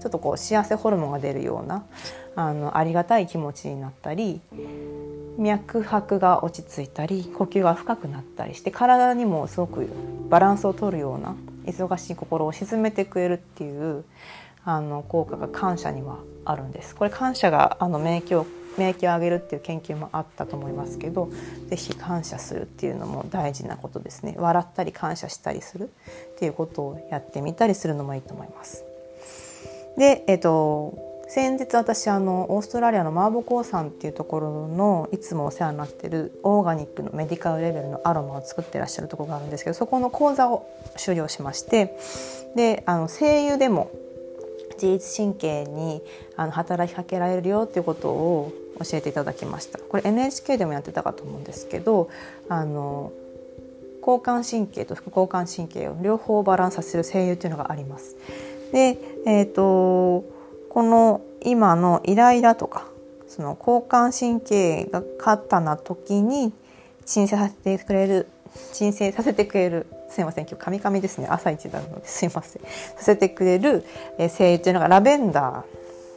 [0.00, 1.84] ちょっとこう幸せホルモンが出るような
[2.34, 4.40] あのありがたい気持ちになったり
[5.38, 9.88] 脈拍が落ち着いたり呼吸が深くなったりして体にもすごく
[10.28, 14.04] バランスを取るような忙しい心を鎮めてくれるっていう
[14.64, 16.94] あの効果が感謝にはあるんです。
[16.94, 18.46] これ感謝があの免疫を
[18.78, 21.28] 免疫を上げるっていう研究もあったと思いますけど
[21.68, 25.90] 是非感謝するっていうのも大事なことですね笑ったり感謝したりする
[26.36, 28.84] っていうことをやってみたりするのもいいと思います。
[29.98, 40.68] で、えっと先日私あのオーストラリアのマーボ鉱山っていうところのいつもお世話になってるオーガニックのメディカルレベルのアロマを作ってらっしゃるとこがあるんですけどそこの講座を
[40.98, 41.96] 終了しまして
[42.54, 43.90] であの声優でも
[44.74, 46.02] 自律神経に
[46.36, 52.10] あの働きかけられるよっていうことを教えていただきましたこれ NHK でもやってたかと思うんですけど
[52.50, 53.10] あの
[54.06, 58.16] 交感神経と副交感神経を両方バランスさせる声優っていうのがあります。
[58.70, 60.41] で、えーと
[60.72, 62.86] この今のイライラとか
[63.28, 66.54] その交感神経が過多な時に
[67.04, 68.26] 鎮静させてくれる
[68.72, 71.26] 鎮静させてくれるすいません今日カミカミですね。
[71.28, 72.62] 朝一なのですいません。
[72.62, 72.68] さ
[73.02, 73.84] せてくれる
[74.30, 75.64] 精油っていうのがラベンダー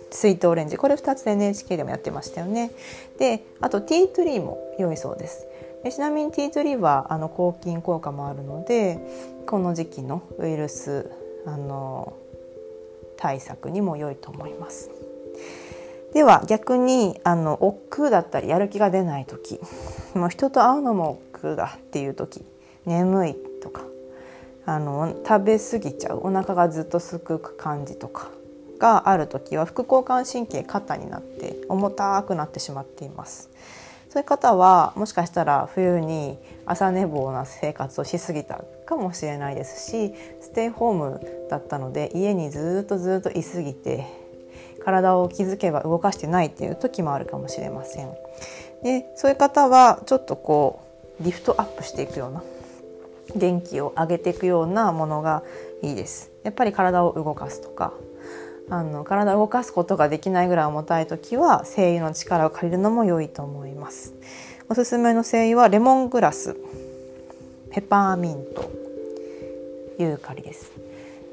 [0.09, 0.77] スイートオレンジ。
[0.77, 2.71] これ2つ NHK でもやってましたよね。
[3.19, 5.45] であとティートリーも良いそうです。
[5.83, 8.99] でちなみにティートリーはあの抗菌効果もあるので
[9.47, 11.11] この時期のウイルス
[11.45, 12.13] あの
[13.17, 14.89] 対策にも良いと思います。
[16.13, 19.60] では逆にあの億劫だったりやる気が出ない時
[20.13, 22.45] もう人と会うのも億劫だっていう時
[22.86, 23.82] 眠いとか
[24.65, 28.30] あの食べ過ぎちゃうお腹がずっとすくく感じとか
[28.80, 33.49] がある時は副交感神経過多になって重たくなってしまっています。
[34.10, 44.06] そういう方はもしかしたら冬に朝寝坊な生活をしすぎたかもしれないですしステイホームだったので家にずっとずっと居すぎて
[44.84, 48.13] 体を気づけば動かしてないっていう時もあるかもしれません。
[48.84, 50.82] でそういう方はちょっとこ
[51.19, 52.43] うリフトアップしていくような
[53.36, 55.43] 元気を上げていくようなものが
[55.82, 56.32] いいです。
[56.43, 57.93] やっぱり体を動かすとか
[58.69, 64.13] あの体を動かすことができないぐらい重たい時は精油の力を借りるのも良いと思います
[64.69, 66.58] おすすめの精油はレモングラス
[67.75, 68.71] ペパーミント
[69.99, 70.71] ユーカリです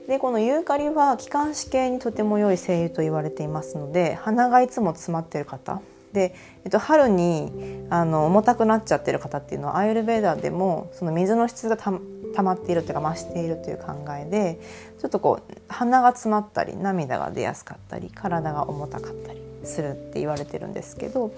[0.09, 5.81] でこのユーカリは気管支系にとても良い精油と言われていますので鼻がいつも詰まってる方
[6.12, 11.92] で、えっと、春にあの重たくなっちゃってる方っていうのはアイルベーダーでもその水の質がた
[12.35, 14.58] 溜まっているというか増しているという考えで
[15.00, 21.33] ちょっとこう鼻が詰まったり涙が出やすかったり体が重たかったりするって言われてるんですけど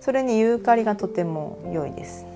[0.00, 2.35] それにユーカリがとても良いです。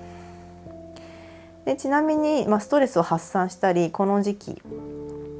[1.65, 4.61] でちなみに、まあ、ストレスを発散したりこの時期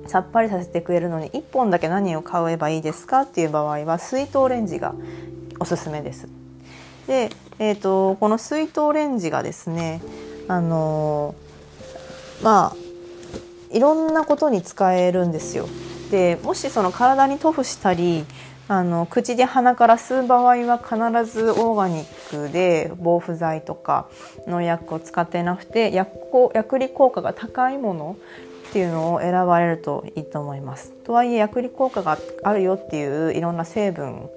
[0.07, 4.93] さっぱりさせてくれるのに1本だけ何を買えばいいですかっていう場合はスイートオレンジが
[5.59, 6.27] おすすめです。
[7.07, 10.01] で、えーと、このスイートオレンジがですね
[10.47, 11.35] あの
[12.43, 12.75] まあ
[13.71, 15.67] いろんなことに使えるんですよ。
[16.11, 18.25] でもしその体に塗布したり
[18.71, 24.07] あの口で鼻から吸う場合は必ずオーガニックで防腐剤とか
[24.47, 26.09] 農薬を使ってなくて薬
[26.53, 28.15] 薬理効果が高いもの
[28.69, 30.93] っていうのを選ばれるといいと思います。
[31.03, 34.29] とはいえ薬理効果があるよっていういろんな成分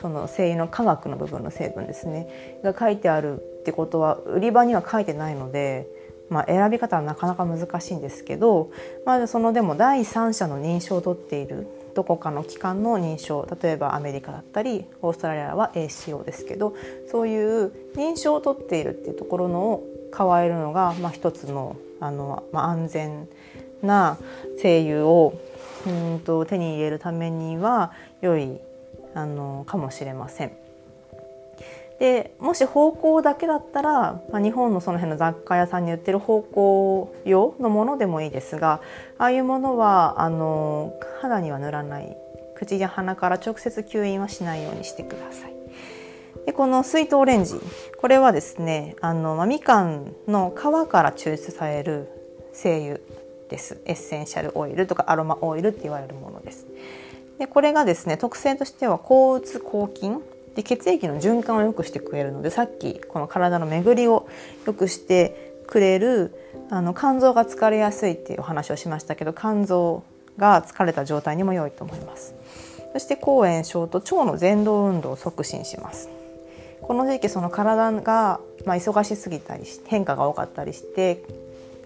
[0.00, 5.86] その精油の科学の部分の成分ですねが書いてあるってことは売り場には書いてないので、
[6.28, 8.72] まあ、選び方はなかなか難しいんですけど、
[9.04, 16.74] まあ、そのでも第三者の認証を取っているどこかの機関の認証例えばアメリカだったりオーストラリアは ACO ですけど
[17.10, 19.86] そういう認証を取っているっていうところのを
[20.16, 23.28] 変えるのが、まあ、一つのあの、まあ、安全
[23.82, 24.18] な
[24.60, 25.40] 声優を
[25.86, 28.60] うんと手に入れるためには良い
[29.14, 30.52] あのかもしれません。
[31.98, 38.80] でもし方向だけだったら、まあ、日本のその辺の雑貨屋さんに売ってる方向用のものでもいいですが
[39.18, 40.92] ああいうものはあの
[41.22, 42.16] 肌には塗らない
[42.54, 45.56] 口や鼻から直接吸引はしないようにしてください。
[46.44, 47.54] でこのスイートオレンジ
[47.98, 52.08] これはですねあの、まあ、みかんの皮から抽出される
[52.52, 53.00] 精油
[53.48, 56.66] ですエッセンシャルオイルとかアロマオイルって言われるものです。
[57.38, 60.22] でこれがですね特性としては抗うつ抗菌
[60.56, 64.28] で血液の循環を良くしてくれるのでさっきこの体の巡りを
[64.66, 66.34] 良くしてくれる
[66.70, 70.02] あの肝臓が疲れやすいっていうお話をしましたけど肝臓
[70.38, 72.34] が疲れた状態にも良いと思います。
[72.92, 76.08] そして抗炎症と腸の蠕動運動を促進します。
[76.80, 81.22] この時期その体が、まあ、忙しすぎたり変化が多かったりして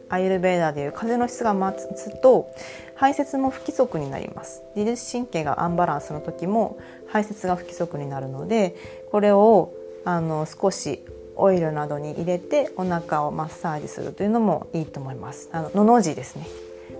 [0.08, 2.52] アイルベーダーでいう風の質が増すと
[2.96, 4.62] 排泄も不規則になります。
[4.76, 6.78] 自律神経がアンバランスの時も
[7.12, 8.76] 排泄が不規則になるので
[9.10, 9.72] これを
[10.04, 11.04] あの少し
[11.36, 15.48] オイルなどに入れてお腹をマッサージするというのもいいと思います。
[15.52, 16.46] あののの字ですね。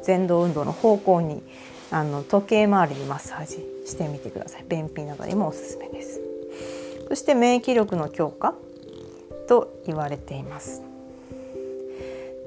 [0.07, 1.43] 前動運動の方向に
[1.91, 3.57] あの時計回りにマッサージ
[3.87, 4.65] してみてください。
[4.69, 6.21] 便秘などにもおすすめです。
[7.09, 8.55] そして免疫力の強化
[9.49, 10.83] と言われています。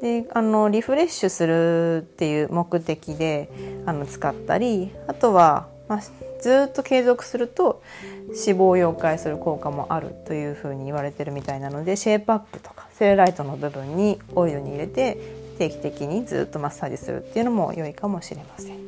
[0.01, 3.49] であのリフレッシュするっていう目的で
[3.85, 6.01] あの使ったりあとは、まあ、
[6.43, 7.81] ずっと継続すると
[8.27, 15.17] 脂肪を溶解する効果もあるというふうに言われてるみたいなのでシェイプアップとかセルライトの部分にオイルに入れて
[15.57, 18.83] 定期的にずっとマッサージするっていうのも良いかもしれません。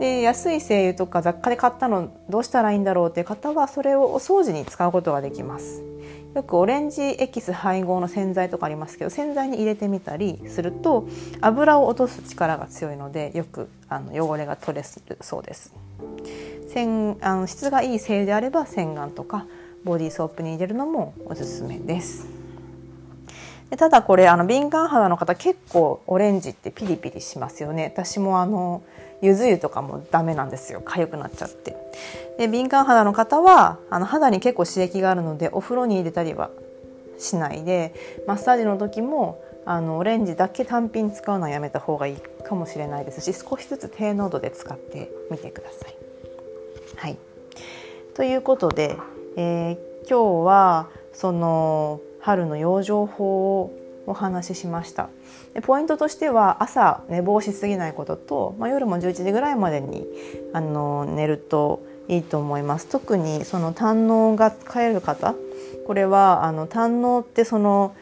[0.00, 5.82] で安い精油とか雑貨で買ったのどうしたらいいんだろうっていう方はそれをお掃除に使うことができます。
[6.36, 11.08] よくオレンジエキス配合の洗剤とかありますけど洗剤に入れてみたりすると
[11.40, 15.72] 油を落とす力が強いのでよくあの汚れが取れるそうです。
[16.74, 19.46] 洗あの質がいい精油であれば洗顔とか
[19.82, 22.26] ボディーソープに入れるのもおすすめです。
[23.70, 27.90] でただこれあの敏感肌の方結構オレンジってピリピリしますよね。
[27.96, 28.82] 私もあの
[29.22, 30.82] ゆず湯とかもダメなんですよ。
[30.84, 31.76] 痒くなっちゃって。
[32.38, 36.50] で敏感肌の方はあの肌に結構刺激があるのでお風呂に入れたりは
[37.18, 37.94] しないで
[38.26, 45.96] マッサージの時もあのオレンジだけ単品使うのはやめた方がいいかもしれないですし少しずつ低濃度で使ってみてください。
[46.96, 47.18] はい、
[48.14, 48.96] ということで、
[49.36, 53.72] えー、今日はその春の養生法を
[54.06, 55.08] お話ししました。
[55.56, 60.04] でポイントとしては朝寝坊しすぎないことと、まあ、夜も11時ぐらいまでに
[60.52, 62.86] あの寝るといいと思います。
[62.86, 65.34] 特にその胆のが使える方
[65.86, 67.96] これはあの胆のってその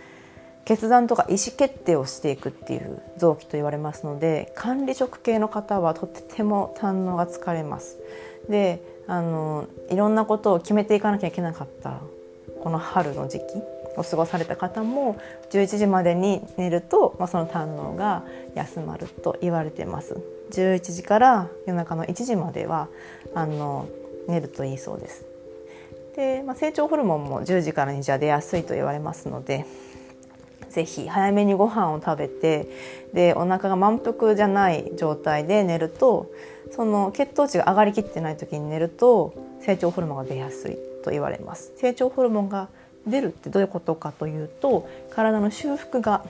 [0.64, 7.98] 決断とか意思決定をしていくっていう臓器と言われますので管理職系の方はとても胆のが疲れます。
[8.48, 12.00] であのいろんなことを決めていかなきゃいけなかった
[12.64, 13.73] この春の時期。
[13.96, 15.16] を過ごされた方も
[15.50, 18.24] 11時までに寝ると、まあ、その胆のが
[18.54, 20.16] 休まると言われてます。
[20.50, 22.88] 11時から夜中の1時までは
[23.34, 23.88] あの
[24.28, 25.26] 寝るといいそうです。
[26.16, 29.66] で、まあ、成長ホルモンも10時から2時は出やすいと言われますので
[30.70, 32.68] ぜひ早めにご飯を食べて
[33.12, 36.30] でお腹が満腹じゃない状態で寝ると
[36.70, 41.72] その血糖値が上がりきってない時に寝ると成長ホルモンが出やすいと言われます。
[41.76, 42.68] 成長ホルモンが
[43.06, 46.24] 出るってどういうことかというと体の修復が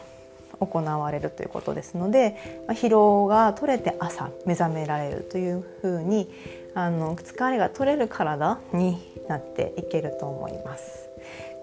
[0.61, 6.31] 行われるということですので、まあ、疲労が取れて朝目覚められるというふうに
[6.75, 8.99] あの疲れが取れる体に
[9.29, 11.09] なっていけると思います。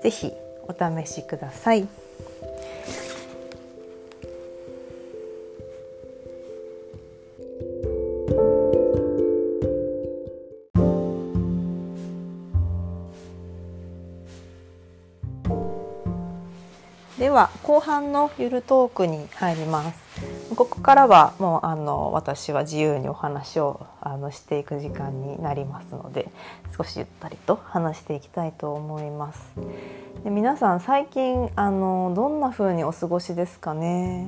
[0.01, 0.31] ぜひ
[0.67, 1.87] お試しください。
[17.41, 19.99] は後半のゆるトークに入ります。
[20.55, 26.29] ここからはもうあの私は自由にお話をあのしていく時間になりますので
[26.77, 29.39] 少しゆったりと話していきたいと思います。
[30.23, 34.27] で皆さん最近あのどんな風にお過ごしですかね？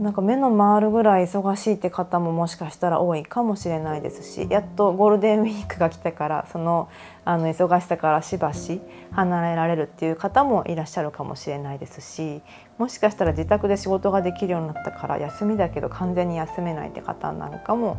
[0.00, 6.90] なんか目の回るぐらい忙しいって方ももしかしたら多いかもしれないですしやっとゴールデンウィークが来てからその
[7.24, 8.82] あの忙しさからしばし
[9.12, 12.42] 離れられるっていう方もいらっしゃるかもしれないですし
[12.76, 17.96] もしかしたら自宅で仕事ができるようになったから休みだけど完全に休めないって方なんかも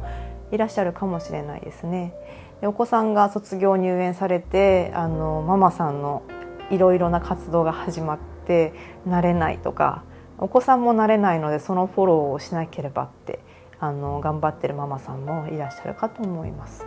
[0.52, 2.14] いらっしゃるかもしれないですね。
[2.62, 6.22] でお子さんが卒業入園されてあのママさんの
[6.70, 8.74] いろいろな活動が始まって
[9.08, 10.04] 慣れないとか
[10.40, 13.40] お子さんも慣れないのでそのフォローをしなければって
[13.80, 16.86] あの頑張ってるママさんもいらっしゃるかと思います。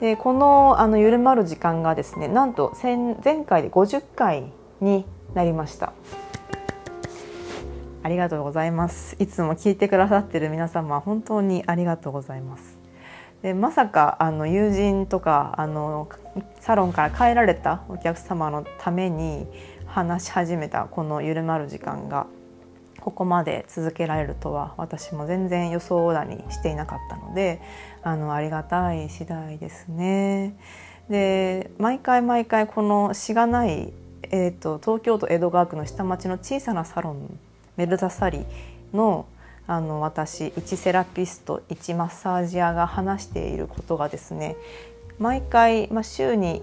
[0.00, 5.04] でこのあの緩まる時間がですねなんと前回で50回に
[5.34, 5.92] なりました。
[8.02, 9.16] ありがとうございます。
[9.18, 12.78] いつも聞いてくださってる皆様本当にありがとうございます。
[13.42, 16.08] でまさかあの友人とかあの
[16.60, 19.46] サロンから帰られたお客様のために
[19.94, 22.26] 話し始めたこの緩まる時間が
[22.98, 27.60] ここまで続けられるとは私も全然予想だにしていなかったので
[28.02, 30.56] あのありがたい次第ですね。
[31.08, 33.92] で毎回毎回このしがない、
[34.32, 37.38] えーと、東京都江戸川区の下町の小さなサロン
[37.76, 38.44] メルタサリ
[38.92, 39.26] の
[39.68, 44.56] あの私1セラピスト1マッサージ屋が話していることがですね
[45.20, 46.62] 毎回、まあ、週に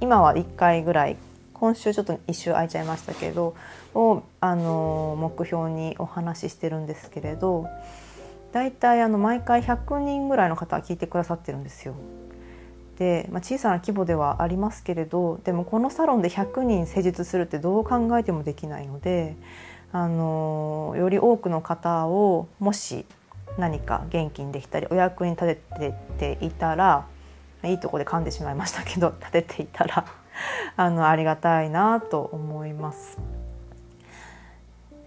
[0.00, 1.16] 今は1回ぐらい
[1.60, 3.54] 今週ちょっと一周空いちゃいましたけど
[3.94, 7.66] をあの目標にお話ししてるんですけれど
[8.50, 11.94] 大体あの毎回100人ぐらいの方が聞いてくださってるんですよ。
[12.98, 19.36] で、まあ、小さな規模ではありますけれどでもこのサロンで100人施術するってどう考えてもできないので
[19.92, 23.04] あのより多くの方をもし
[23.58, 27.06] 何か元気にできたりお役に立てていたら
[27.64, 30.06] いいとこで噛んでしまいましたけど立てていたら
[30.76, 33.18] あのありがたいなと思います。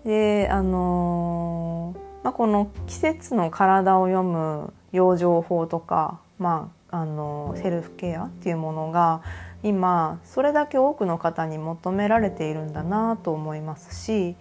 [0.05, 9.21] であのまあ、この季節の体を読む養生法とか、まあ、あのセルフケアっていうものが
[9.61, 14.36] 今それだけ多くの方に求められているんだなと思いますし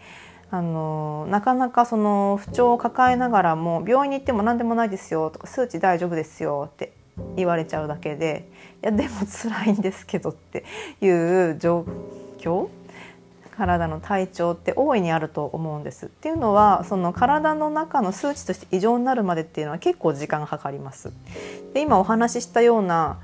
[0.51, 6.93] あのなかなかその不調を抱えながらも病院に行っても何でもないですよとか数値大丈夫ですよって
[7.37, 8.51] 言われちゃうだけで
[8.83, 10.65] いやでも辛いんですけどって
[11.01, 11.87] いう状
[12.39, 12.69] 況
[13.57, 16.07] 体の体調って大いにあると思うんです。
[16.07, 21.13] っていうのはその体の中の数値として異常になるまでっていうのは結構時間がかかります。
[21.75, 23.19] で今お話ししたような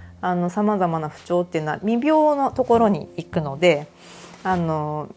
[0.50, 3.88] さまざまな不調っていうのは未病のところに行くので
[4.44, 5.08] あの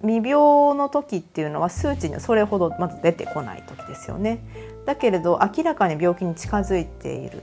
[0.00, 0.32] 未病
[0.76, 4.40] の時っていうのは数値にはそれほどまず出てこない時ですよね。
[4.86, 7.42] だけれど明らかに病気に近づいている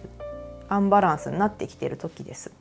[0.76, 2.52] アンバランスになってきている時です。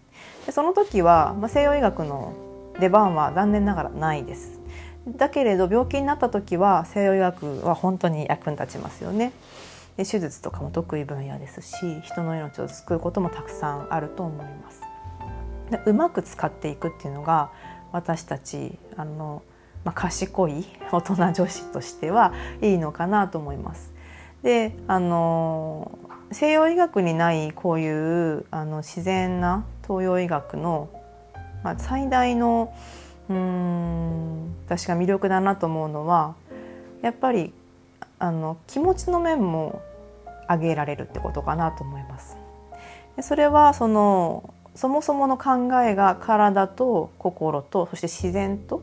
[0.47, 2.35] でその時は、まあ、西洋医学の
[2.81, 4.61] 出番は残念ながらないです。
[5.07, 9.33] だけれど病気になった時は西洋医学は本当に役に立ちますよね。
[9.97, 14.81] で手術とかも得意分野ですし人の命を救うこともたくさんあると思います。
[15.71, 17.51] でうまく使っていくっていうのが
[17.93, 19.43] 私たちあの、
[19.85, 23.93] まあ、賢い大人女子としてはいいのかなと思います。
[24.43, 25.99] であの
[26.33, 30.89] 西洋医学にないこういうあの自然な東洋医学の、
[31.62, 32.75] まあ、最大の
[33.29, 36.35] うん私が魅力だなと思うのは
[37.03, 37.53] やっぱり
[38.18, 39.83] あの気持ちの面も
[40.49, 42.37] 上げられるってことかなと思います。
[43.16, 48.83] でそれはそのそもそもの考えが体と心とそして自然と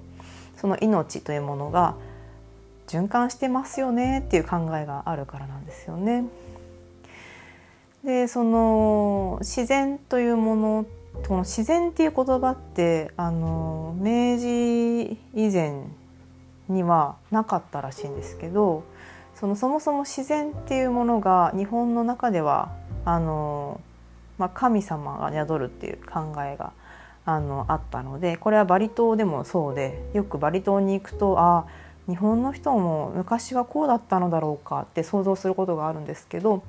[0.56, 1.96] その命というものが
[2.88, 6.26] 循環してますよねっていう考えがあるからなんですよね。
[8.04, 10.86] でその自然というもの
[11.28, 15.84] この自然っていう言葉ってあの明治以前
[16.68, 18.84] にはなかったらしいんですけど
[19.36, 22.72] そのそもそも自然っていうものが日本の中では
[23.06, 23.82] あの、
[24.38, 26.74] まあ、神様が宿るっていう考えが
[27.26, 31.66] あのあったのでこれはバリ島でもそうでよくバリ島に行くとあ
[32.08, 36.64] 日本の人も昔はこうだったのだろうかって想像することがあるんですけど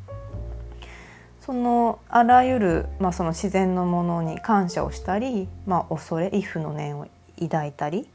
[1.45, 7.09] そのあらゆる、まあ、その自然のものに感謝をしたり、まあ、恐れ畏怖の念を
[7.41, 8.09] 抱いたり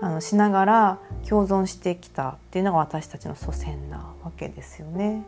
[0.00, 0.98] あのしながら
[1.28, 5.22] 共存してきたっていうのが私たちの祖先なわけですよね。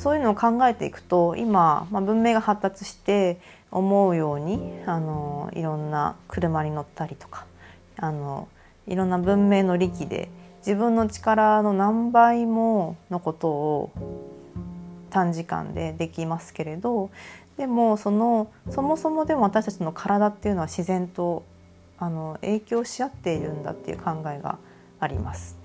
[0.00, 7.46] そういうのを考えていくと今、まあ、文明が発達して思うようにあのいろんな車に乗ったりとか
[7.96, 8.48] あの
[8.86, 10.28] いろんな文明の利器で
[10.58, 14.31] 自分の力の何倍ものことを
[15.12, 17.10] 短時間でできますけれど
[17.58, 21.44] でもそのそもそもでも私たちの体っていうのは自然と
[21.98, 24.58] あの影響し合っているんだっていう考えが
[24.98, 25.56] あります。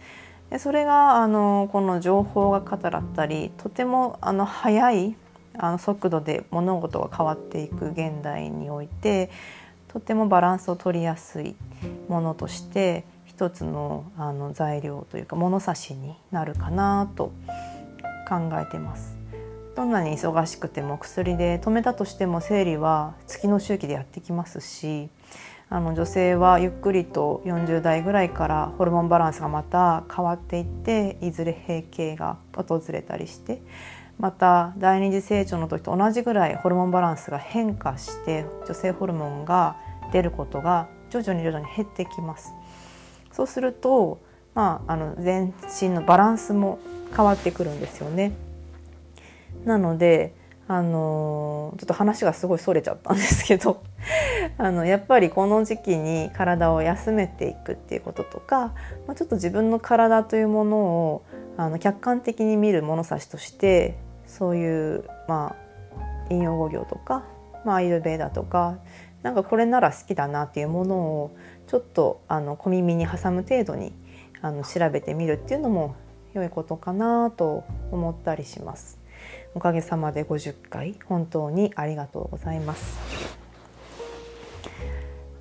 [0.50, 5.16] でそれがあのこの情報が方だったりとてもあの速い
[5.58, 9.30] あの速度で物事が変わっていく現代において
[9.88, 11.56] とてもバランスを取りやすい
[12.08, 17.32] ものとして一つのあの材料というか物差しになるかなと
[18.28, 19.17] 考えてます。
[19.78, 25.08] どんなに忙しくても薬で止めたとしても生理は月の周期でやってきますし
[25.70, 33.62] あの女性はゆっくりと40代ぐらいからホルモンバランスがまた変わっていっていずれ閉経が訪れたりして
[34.18, 39.76] また第二次成長の時と同じぐらいホルモンバランスが変化して女性ホルモンが
[40.12, 42.52] 出ることが徐々に徐々に減ってきます。
[43.32, 44.20] そうすると、
[44.56, 46.80] まあ、あの全身のバランスも
[47.16, 48.47] 変わってくるんですよね。
[49.68, 50.34] なので
[50.70, 53.84] あのちょっと話がすごいそれちゃったんですけど
[54.58, 58.74] あのやっぱりこの時期に体を休めていくっていうこととか、
[59.06, 61.24] まあ、ちょっと自分の体というものを
[61.58, 65.56] あの客観的に見る物差しとしてそういう、ま
[66.00, 67.24] あ、引用語行とか、
[67.64, 68.78] まあ、アイルベーダとか
[69.24, 71.36] なんかこれなら好きだなっていうものを
[71.68, 73.94] ちょっとあの小耳に挟む程度に
[74.42, 75.96] あの調べてみるっていうのも
[76.34, 79.00] 良いことかなと思ったりします。
[79.58, 83.00] おかげさまで50回本当にありがとうございます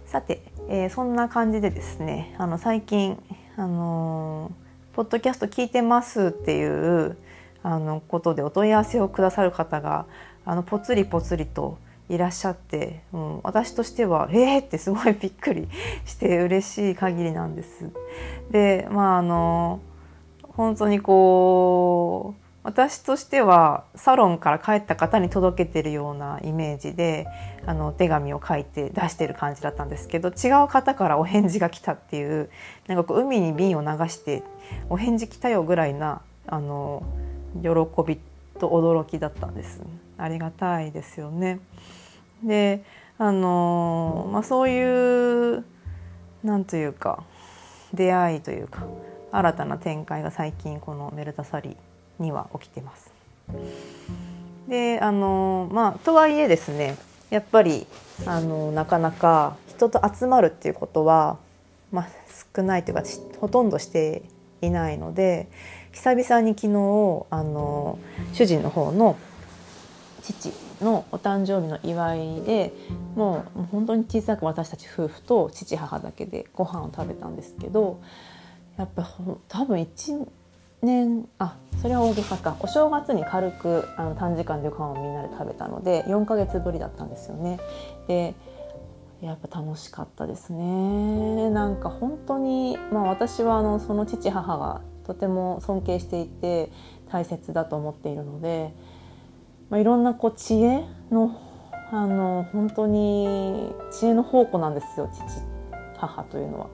[0.06, 0.40] さて、
[0.70, 3.22] えー、そんな感じでですねあの最近
[3.58, 7.18] あのー、ポッドキャスト聞いてますっていう
[7.62, 10.06] あのことでお問い合わせをくださる方が
[10.46, 11.76] あのぽつりぽつりと
[12.08, 15.68] いらっしゃって、うん、私としてはえーってすごいびっくり
[16.06, 17.90] して嬉しい限りなんです。
[18.50, 19.80] でまああの
[20.42, 27.28] 本当にこう私としてはサロンから帰った方に届けてるようなイメージで
[27.64, 32.50] あの手紙を書いて出してる感じだったんですけど違う方からお返事が来たっていう
[32.88, 34.42] なんかこう海に瓶を流して
[34.90, 37.04] お返事来たよぐらいなあの
[37.62, 37.68] 喜
[38.04, 38.18] び
[38.58, 39.80] と驚きだったんです。
[40.18, 41.60] ありがたいですよね。
[42.42, 42.82] で
[43.16, 45.64] あのまあ、そういう
[46.42, 47.22] なんというか
[47.94, 48.82] 出会いというか
[49.30, 51.76] 新たな展開が最近このメルタサリー
[52.18, 53.10] には起きてます。
[54.68, 56.96] であのまあとはいえですね
[57.30, 57.86] やっぱり
[58.26, 61.38] あのなかなか人と集まるっていうことは、
[61.92, 62.08] まあ、
[62.56, 63.02] 少ないというか
[63.40, 64.22] ほとんどして
[64.62, 65.48] いないので
[65.92, 67.98] 久々に昨日あの
[68.32, 69.16] 主人の方の
[70.22, 70.52] 父
[70.82, 72.72] のお誕生日の祝いで
[73.14, 78.00] もう本当に小さく私たち夫婦と父母だけでご飯を食べたんですけど
[78.76, 79.08] やっぱ
[79.48, 80.26] 多分1
[80.82, 87.58] 年あそれは大げさかお正月に軽くあの短時間でご飯をみんなで食べたので4ヶ月ぶりだったんですよね。
[88.08, 88.34] で
[89.22, 96.70] やっぱ楽しかったですねなんか本当に、まあ、私はあのその父母がとても尊敬していて
[97.10, 98.74] 大切だと思っているので、
[99.70, 101.40] まあ、いろんなこう知恵の
[101.92, 105.22] あの本当に知恵の宝庫なんですよ父
[105.98, 106.66] 母というのは。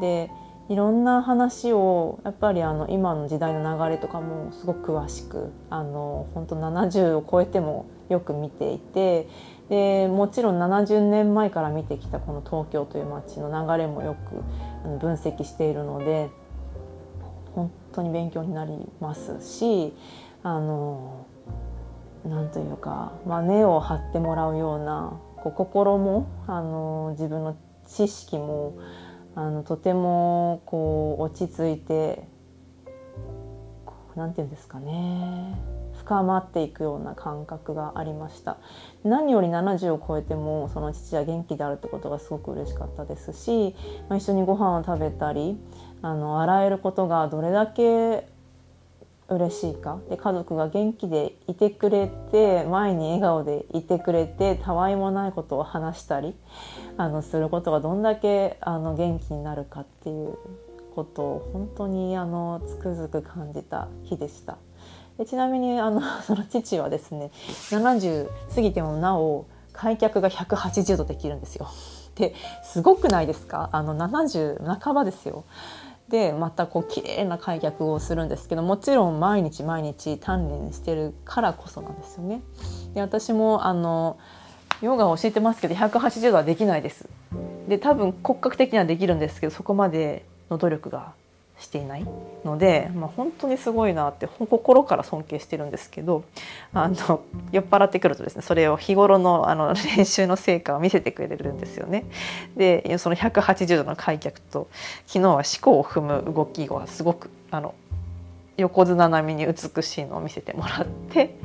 [0.00, 0.30] で
[0.68, 9.28] いろんな話をやっぱりあの今の時代の流れとかもすごく詳しくあの本当70を超えてもよく見ていて
[9.68, 16.30] でもちろん70年前から見てきたこの東京という街の流れもよく分析しているので
[17.54, 19.92] 本当に勉強になりますし
[20.42, 21.26] あの
[22.24, 27.56] なんというか、まあ、根を張ってもらうようなこう心もあの自分の
[27.86, 28.74] 知識も
[29.34, 32.26] あのとてもこう落ち着いて
[34.14, 35.56] 何て言うんですかね。
[35.98, 38.58] 深まっていくような感覚がありました。
[39.04, 43.74] 何より70を超えてもその父は元気であるってことがすごく嬉しかったですし、
[44.08, 45.56] まあ、一緒にご飯を食べたり
[46.02, 48.26] あの洗えることがどれだけ
[49.34, 49.98] 嬉しいか？
[50.08, 56.34] で家族が元気でいてくれて前に笑顔でいてくれてたわいもないことを話したり
[56.96, 60.36] あのすることがどんだけあの元気になるかっていう
[60.94, 64.58] ことを本当にあのつくづく感じた日でした。
[65.18, 67.30] でちなみにあのその父はですね
[67.70, 71.68] 70過ぎてもなお開脚が180度できるんですよ。
[72.14, 73.70] ですごくないですか？
[73.72, 75.44] あの70半ばですよ。
[76.12, 82.42] でまたこう綺麗な開脚をするんですけどもちろん毎日毎日鍛錬してるからこそなんですよね。
[82.92, 84.18] で私もあの
[84.82, 87.08] ヨガを教えてますけど180度はできないです。
[87.66, 91.14] で多分骨格的にはできるんですけどそこまでの努力が
[91.62, 92.06] していない
[92.44, 96.24] ので、まあ、本当にすごいなって心から尊敬してるんですけど
[96.74, 102.04] あの酔っ払ってくるとですねそれを日頃のあの練習の成果を見せてくれるんですよね。
[102.56, 104.68] でその180度の開脚と
[105.06, 107.74] 昨日は四股を踏む動きがすごくあの
[108.56, 111.36] 横綱並みに美しいのを見せてもらって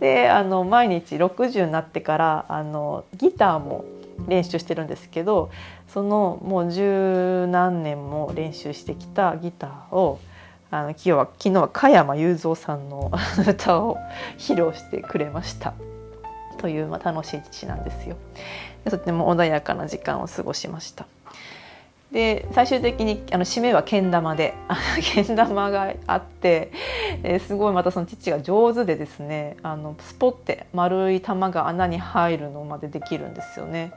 [0.00, 3.84] であの毎日60になってからあのギターも
[4.26, 5.50] 練習してるんですけど
[5.96, 10.20] そのもう十何年も練習してきたギターを
[10.70, 13.10] あの昨日は昨日は加山雄三さんの
[13.48, 13.96] 歌を
[14.36, 15.72] 披露してくれました
[16.58, 18.16] という、まあ、楽しい父なんですよ。
[18.84, 21.06] とても穏やかな時間を過ごしました。
[22.12, 24.52] で最終的にあの締めはけん玉で
[25.02, 26.72] けん玉があって
[27.22, 33.92] えすごいまたその父が上手でですねあのスポッて丸い玉が穴に入るのまでできるんですよね。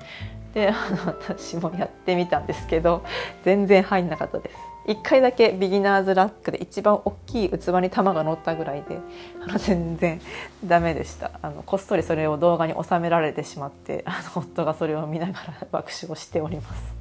[0.54, 3.04] であの私もやってみたんですけど
[3.44, 4.56] 全然入んなかったです。
[4.90, 8.98] 1回だけビギナーズラックで一番大きい器に玉が乗ったぐらいで
[9.40, 10.20] あの全然
[10.66, 11.32] ダメでした。
[11.44, 16.94] あのこっそりそれを動画に収められてしまってあの夫がそれを見ながら爆笑しております。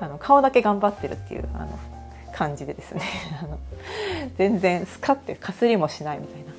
[0.00, 1.78] あの顔だけ頑張ってるっていうあの
[2.32, 3.02] 感じでですね。
[3.42, 3.58] あの
[4.38, 6.52] 全然スカッてかすりもしないみたいな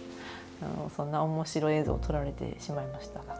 [0.79, 3.35] あのそんな面白い映像を撮られてしまいましたが。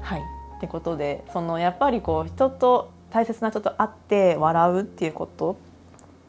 [0.00, 0.43] はい。
[0.64, 5.56] ってことでそのやっぱりこう人と大切な人と会って笑うっていうこと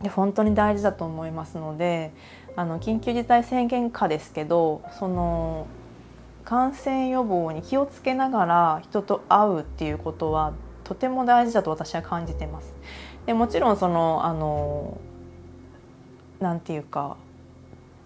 [0.01, 2.11] で本当に大事だと思いますので
[2.57, 5.67] あの緊急事態宣言下ですけどその
[6.43, 12.73] 感染予防に気をつけながら人と会うっていうことはとても大事だと私は感じてます。
[13.25, 14.99] でもちろんそのあの
[16.39, 17.17] なんていうか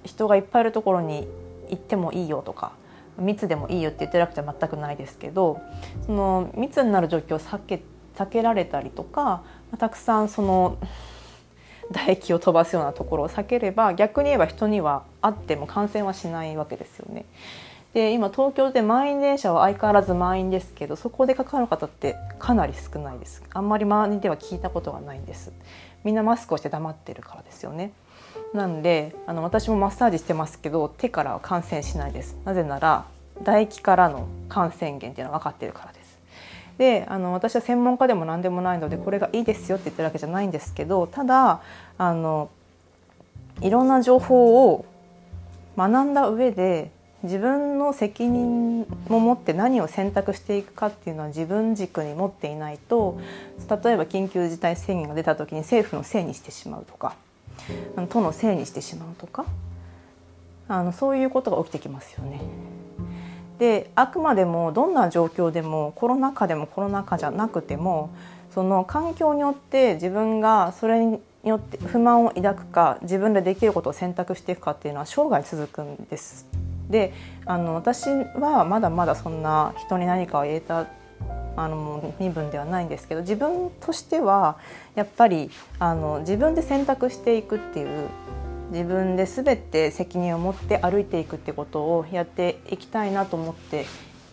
[0.06, 1.28] 人がいっぱいいるところに
[1.70, 2.72] 行ってもいいよとか
[3.20, 5.62] 密でもいいよって言ってるわけじゃ全くないですけど
[6.06, 7.82] その密になる状況を避け
[8.16, 9.44] 避けられたりとか
[9.78, 10.78] たくさんその
[11.92, 17.26] 唾液を飛ばすようなところを避ければ逆に言えば人にはあっても感染はしないわけですよね。
[17.94, 23.44] で今東京で満員電車は相変わらず満員ですけどそこでかかる方ってかなり少ないです。
[23.52, 25.52] あんまり周りでは聞いたことがないんです。
[26.04, 27.92] みんなマスクをして黙ってるからですよね。
[28.54, 32.38] なんであの私もマッサージしてますけど手からは感染しないです。
[32.46, 33.06] なぜなら
[33.40, 36.20] 唾液からの感染源っていうのは分かってるからです。
[36.78, 41.62] であの私は専門家でも何でもないのでこれがいいですよって言ってるわけじゃないんですけどただ
[41.98, 42.50] あの
[43.62, 44.86] いろんな情報を
[45.78, 46.92] 学んだ上で
[47.24, 53.20] 自分の責任も持って何を選択していくかっていうのは自分軸に持っていないと
[53.70, 57.16] 例えば緊急事態宣言が出た時に政府のせいにしてしまうとか
[58.10, 59.46] 都のせいにしてしまうとか
[60.68, 62.42] あのそういうことが起きてきますよね。
[63.58, 68.10] であくまでもどんな状況でもコロナ禍でもコロナ禍じゃなくても
[68.52, 76.48] その環境によって自分がそれによって不満を抱くか自分でできることを選択していくかっていうのは生涯続くんです。
[76.90, 77.14] で
[77.46, 80.88] あの私はまだまだそんな人に何かを言えた
[81.56, 84.58] あの身分ではないんですけど自分としては
[84.96, 88.08] やっぱりあの自分で選択していくっていう
[88.72, 93.86] 自分で全て責任を持って歩いていくってことをやっていきたいなと思って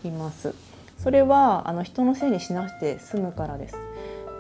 [0.05, 0.55] います。
[0.99, 3.77] それはあの人のせいにしなくて済むからです。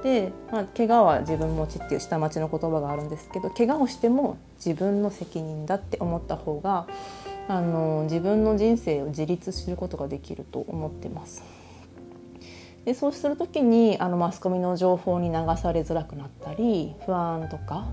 [0.03, 6.87] で、まあ、怪我は自分持ちっていう下町の言葉があるんですけど怪我をしても自分の責任だって思った方が
[7.49, 11.43] あの自分の人生を自立することができると思ってます。
[12.87, 17.84] でそうする時にあのマスコミの情報に流されづらくなったり不安とか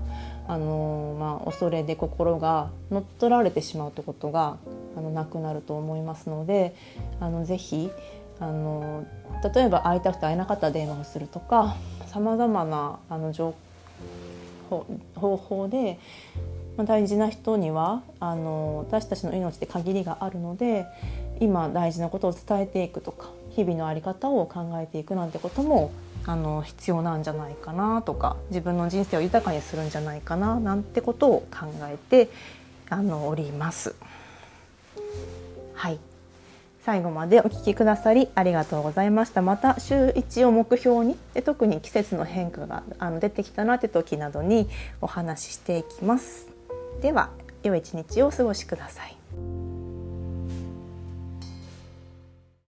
[0.46, 4.58] あのまあ、恐れで心が乗っ取られてしまうということが
[4.94, 6.76] あのなくなると思いますので
[7.18, 7.90] あのぜひ
[8.40, 9.06] あの
[9.54, 11.76] 例えば会いたくて会えなかった電話をするとか
[12.08, 13.54] さまざまなあの情
[14.68, 15.98] 報方法で、
[16.76, 20.84] まあ、大事な人にはあの私たちの命って限りがあるので
[21.40, 25.92] 今大事なことを伝えていくとか日々の在り方を考えていくなんてことも
[26.26, 32.30] あの必要なんじゃないかなとか自分の人生を豊かにするんじゃないかななんてことを考えて
[32.88, 33.94] あのおります。
[35.74, 35.98] はい
[36.84, 39.40] 最後までお聞きくださりありがとうございました。
[39.40, 44.68] また週1を目標にで特に季節の変化があの出てきたなって時などに
[45.00, 46.46] お話ししていきます。
[47.00, 47.30] では
[47.62, 49.83] 良い一日をお過ごしください。